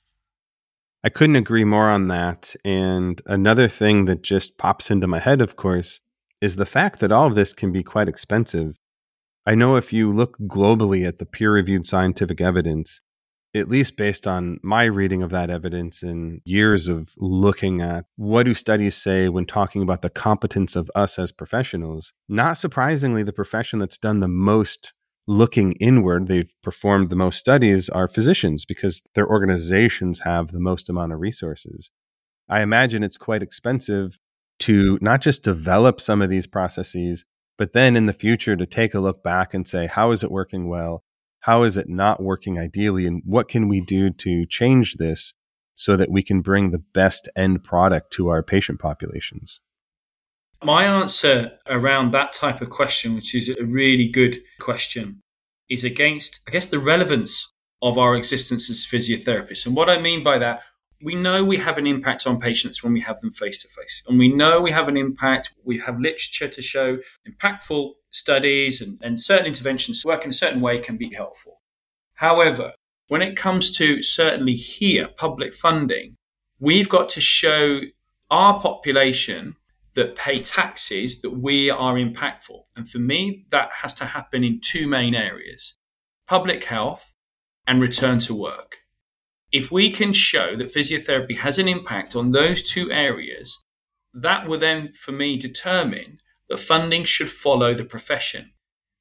I 1.04 1.10
couldn't 1.10 1.36
agree 1.36 1.65
more 1.65 1.89
on 1.89 2.08
that. 2.08 2.56
And 2.63 3.21
another 3.26 3.67
thing 3.67 4.06
that 4.06 4.21
just 4.21 4.58
pops 4.58 4.89
into 4.89 5.08
my 5.08 5.19
head, 5.19 5.41
of 5.41 5.56
course, 5.56 6.00
is 6.39 6.56
the 6.56 6.65
fact 6.65 7.00
that 7.00 7.12
all 7.12 7.28
of 7.28 7.36
this 7.36 7.54
can 7.54 7.71
be 7.71 7.84
quite 7.84 8.08
expensive. 8.08 8.78
I 9.45 9.56
know 9.56 9.76
if 9.76 9.91
you 9.91 10.12
look 10.12 10.38
globally 10.39 11.08
at 11.08 11.17
the 11.17 11.26
peer 11.26 11.54
reviewed 11.54 11.88
scientific 11.88 12.39
evidence, 12.39 13.02
at 13.53 13.67
least 13.67 13.97
based 13.97 14.25
on 14.25 14.57
my 14.63 14.85
reading 14.85 15.21
of 15.21 15.29
that 15.31 15.49
evidence 15.49 16.01
and 16.01 16.41
years 16.45 16.87
of 16.87 17.13
looking 17.17 17.81
at 17.81 18.05
what 18.15 18.43
do 18.43 18.53
studies 18.53 18.95
say 18.95 19.27
when 19.27 19.45
talking 19.45 19.81
about 19.81 20.01
the 20.01 20.09
competence 20.09 20.75
of 20.75 20.89
us 20.95 21.19
as 21.19 21.31
professionals, 21.31 22.13
not 22.29 22.57
surprisingly, 22.57 23.23
the 23.23 23.33
profession 23.33 23.79
that's 23.79 23.97
done 23.97 24.21
the 24.21 24.27
most 24.27 24.93
looking 25.27 25.73
inward, 25.73 26.27
they've 26.27 26.53
performed 26.63 27.09
the 27.09 27.15
most 27.15 27.39
studies, 27.39 27.89
are 27.89 28.07
physicians 28.07 28.65
because 28.65 29.01
their 29.15 29.27
organizations 29.27 30.19
have 30.19 30.51
the 30.51 30.59
most 30.59 30.89
amount 30.89 31.11
of 31.11 31.19
resources. 31.19 31.91
I 32.49 32.61
imagine 32.61 33.03
it's 33.03 33.17
quite 33.17 33.43
expensive 33.43 34.17
to 34.59 34.97
not 35.01 35.21
just 35.21 35.43
develop 35.43 35.99
some 35.99 36.21
of 36.21 36.29
these 36.29 36.47
processes, 36.47 37.25
but 37.57 37.73
then 37.73 37.95
in 37.95 38.05
the 38.05 38.13
future 38.13 38.55
to 38.55 38.65
take 38.65 38.93
a 38.93 38.99
look 38.99 39.23
back 39.23 39.53
and 39.53 39.67
say, 39.67 39.87
how 39.87 40.11
is 40.11 40.23
it 40.23 40.31
working 40.31 40.67
well? 40.67 41.03
How 41.41 41.63
is 41.63 41.77
it 41.77 41.89
not 41.89 42.21
working 42.21 42.60
ideally? 42.60 43.06
And 43.06 43.21
what 43.25 43.47
can 43.47 43.67
we 43.67 43.82
do 43.82 44.12
to 44.12 44.45
change 44.45 44.95
this 44.95 45.34
so 45.75 45.95
that 45.97 46.12
we 46.12 46.23
can 46.23 46.41
bring 46.41 46.71
the 46.71 46.84
best 46.93 47.30
end 47.36 47.63
product 47.63 48.12
to 48.13 48.30
our 48.30 48.43
patient 48.43 48.80
populations? 48.80 49.60
My 50.63 50.84
answer 50.84 51.54
around 51.67 52.12
that 52.12 52.34
type 52.34 52.62
of 52.62 52.69
question, 52.69 53.15
which 53.15 53.34
is 53.34 53.49
a 53.49 53.63
really 53.63 54.08
good 54.08 54.41
question, 54.60 55.21
is 55.69 55.84
against, 55.84 56.41
I 56.47 56.51
guess, 56.51 56.67
the 56.67 56.80
relevance 56.80 57.51
of 57.82 57.97
our 57.97 58.15
existence 58.15 58.69
as 58.69 58.86
physiotherapists. 58.86 59.65
And 59.65 59.75
what 59.75 59.89
I 59.89 59.99
mean 59.99 60.23
by 60.23 60.38
that, 60.38 60.62
we 61.03 61.15
know 61.15 61.43
we 61.43 61.57
have 61.57 61.77
an 61.77 61.87
impact 61.87 62.27
on 62.27 62.39
patients 62.39 62.83
when 62.83 62.93
we 62.93 63.01
have 63.01 63.19
them 63.21 63.31
face 63.31 63.61
to 63.61 63.67
face. 63.67 64.03
And 64.07 64.19
we 64.19 64.27
know 64.27 64.61
we 64.61 64.71
have 64.71 64.87
an 64.87 64.97
impact. 64.97 65.53
We 65.63 65.79
have 65.79 65.99
literature 65.99 66.47
to 66.47 66.61
show 66.61 66.97
impactful 67.27 67.91
studies 68.09 68.81
and, 68.81 68.99
and 69.02 69.21
certain 69.21 69.47
interventions 69.47 70.04
work 70.06 70.23
in 70.23 70.29
a 70.29 70.33
certain 70.33 70.62
way 70.62 70.79
can 70.79 70.97
be 70.97 71.13
helpful. 71.13 71.62
However, 72.15 72.73
when 73.08 73.21
it 73.21 73.35
comes 73.35 73.75
to 73.77 74.02
certainly 74.02 74.56
here, 74.56 75.10
public 75.17 75.54
funding, 75.54 76.17
we've 76.60 76.89
got 76.89 77.10
to 77.10 77.21
show 77.21 77.81
our 78.29 78.62
population 78.62 79.56
that 79.93 80.15
pay 80.15 80.41
taxes 80.41 81.21
that 81.21 81.31
we 81.31 81.69
are 81.69 81.95
impactful. 81.95 82.63
And 82.75 82.89
for 82.89 82.99
me, 82.99 83.45
that 83.49 83.73
has 83.81 83.93
to 83.95 84.06
happen 84.06 84.43
in 84.43 84.62
two 84.62 84.87
main 84.87 85.15
areas 85.15 85.75
public 86.27 86.63
health 86.63 87.13
and 87.67 87.81
return 87.81 88.19
to 88.19 88.33
work. 88.33 88.81
If 89.52 89.71
we 89.71 89.89
can 89.91 90.13
show 90.13 90.56
that 90.56 90.73
physiotherapy 90.73 91.37
has 91.37 91.60
an 91.60 91.67
impact 91.67 92.15
on 92.15 92.31
those 92.31 92.63
two 92.63 92.91
areas, 92.91 93.62
that 94.13 94.47
will 94.47 94.60
then, 94.60 94.93
for 94.93 95.12
me, 95.12 95.37
determine 95.37 96.19
that 96.49 96.60
funding 96.60 97.04
should 97.04 97.29
follow 97.29 97.73
the 97.73 97.85
profession. 97.85 98.52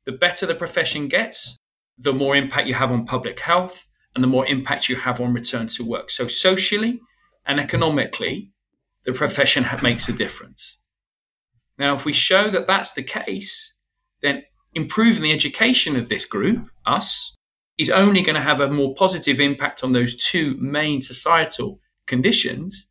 The 0.07 0.12
better 0.12 0.46
the 0.46 0.55
profession 0.55 1.09
gets, 1.09 1.57
the 1.96 2.12
more 2.12 2.34
impact 2.34 2.66
you 2.66 2.74
have 2.74 2.90
on 2.90 3.07
public 3.07 3.40
health 3.40 3.86
and 4.14 4.24
the 4.24 4.28
more 4.28 4.46
impact 4.46 4.88
you 4.88 4.96
have 4.96 5.20
on 5.20 5.32
return 5.32 5.68
to 5.68 5.84
work. 5.84 6.11
So, 6.11 6.26
socially 6.26 7.01
and 7.46 7.61
economically, 7.61 8.53
the 9.05 9.12
profession 9.12 9.66
makes 9.82 10.09
a 10.09 10.12
difference. 10.12 10.78
Now, 11.78 11.94
if 11.94 12.05
we 12.05 12.12
show 12.12 12.48
that 12.51 12.66
that's 12.66 12.92
the 12.92 13.03
case, 13.03 13.76
then 14.20 14.42
improving 14.74 15.22
the 15.22 15.32
education 15.32 15.96
of 15.96 16.09
this 16.09 16.24
group, 16.24 16.68
us, 16.84 17.36
is 17.81 17.89
only 17.89 18.20
going 18.20 18.35
to 18.35 18.43
have 18.43 18.61
a 18.61 18.70
more 18.70 18.95
positive 18.95 19.41
impact 19.41 19.83
on 19.83 19.93
those 19.93 20.14
two 20.14 20.55
main 20.59 21.01
societal 21.01 21.81
conditions 22.07 22.87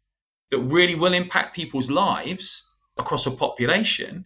that 0.49 0.57
really 0.57 0.95
will 0.95 1.13
impact 1.13 1.55
people's 1.55 1.91
lives 1.91 2.65
across 2.97 3.27
a 3.27 3.31
population, 3.31 4.25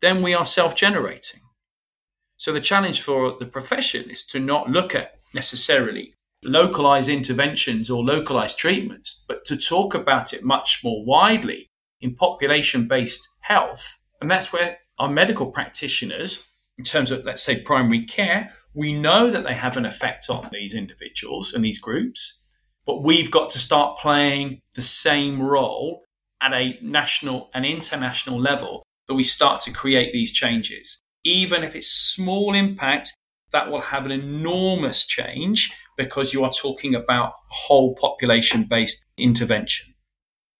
then 0.00 0.22
we 0.22 0.34
are 0.34 0.46
self 0.46 0.76
generating. 0.76 1.40
So 2.36 2.52
the 2.52 2.60
challenge 2.60 3.00
for 3.02 3.36
the 3.38 3.46
profession 3.46 4.08
is 4.08 4.24
to 4.26 4.38
not 4.38 4.70
look 4.70 4.94
at 4.94 5.14
necessarily 5.34 6.14
localized 6.44 7.08
interventions 7.08 7.90
or 7.90 8.04
localized 8.04 8.58
treatments, 8.58 9.24
but 9.26 9.44
to 9.46 9.56
talk 9.56 9.94
about 9.94 10.32
it 10.32 10.44
much 10.44 10.80
more 10.84 11.04
widely 11.04 11.70
in 12.00 12.14
population 12.14 12.86
based 12.86 13.28
health. 13.40 13.98
And 14.20 14.30
that's 14.30 14.52
where 14.52 14.78
our 14.98 15.08
medical 15.08 15.46
practitioners, 15.50 16.48
in 16.78 16.84
terms 16.84 17.10
of, 17.10 17.24
let's 17.24 17.42
say, 17.42 17.60
primary 17.60 18.04
care, 18.04 18.52
we 18.74 18.92
know 18.92 19.30
that 19.30 19.44
they 19.44 19.54
have 19.54 19.76
an 19.76 19.84
effect 19.84 20.28
on 20.30 20.48
these 20.52 20.74
individuals 20.74 21.52
and 21.52 21.64
these 21.64 21.78
groups, 21.78 22.42
but 22.86 23.02
we've 23.02 23.30
got 23.30 23.50
to 23.50 23.58
start 23.58 23.98
playing 23.98 24.60
the 24.74 24.82
same 24.82 25.42
role 25.42 26.02
at 26.40 26.52
a 26.52 26.78
national 26.82 27.50
and 27.54 27.64
international 27.64 28.40
level 28.40 28.82
that 29.08 29.14
we 29.14 29.22
start 29.22 29.60
to 29.60 29.70
create 29.70 30.12
these 30.12 30.32
changes. 30.32 31.00
Even 31.24 31.62
if 31.62 31.76
it's 31.76 31.88
small 31.88 32.54
impact, 32.54 33.12
that 33.52 33.70
will 33.70 33.82
have 33.82 34.06
an 34.06 34.12
enormous 34.12 35.04
change 35.06 35.72
because 35.96 36.32
you 36.32 36.42
are 36.42 36.50
talking 36.50 36.94
about 36.94 37.34
whole 37.50 37.94
population 37.94 38.64
based 38.64 39.04
intervention. 39.18 39.94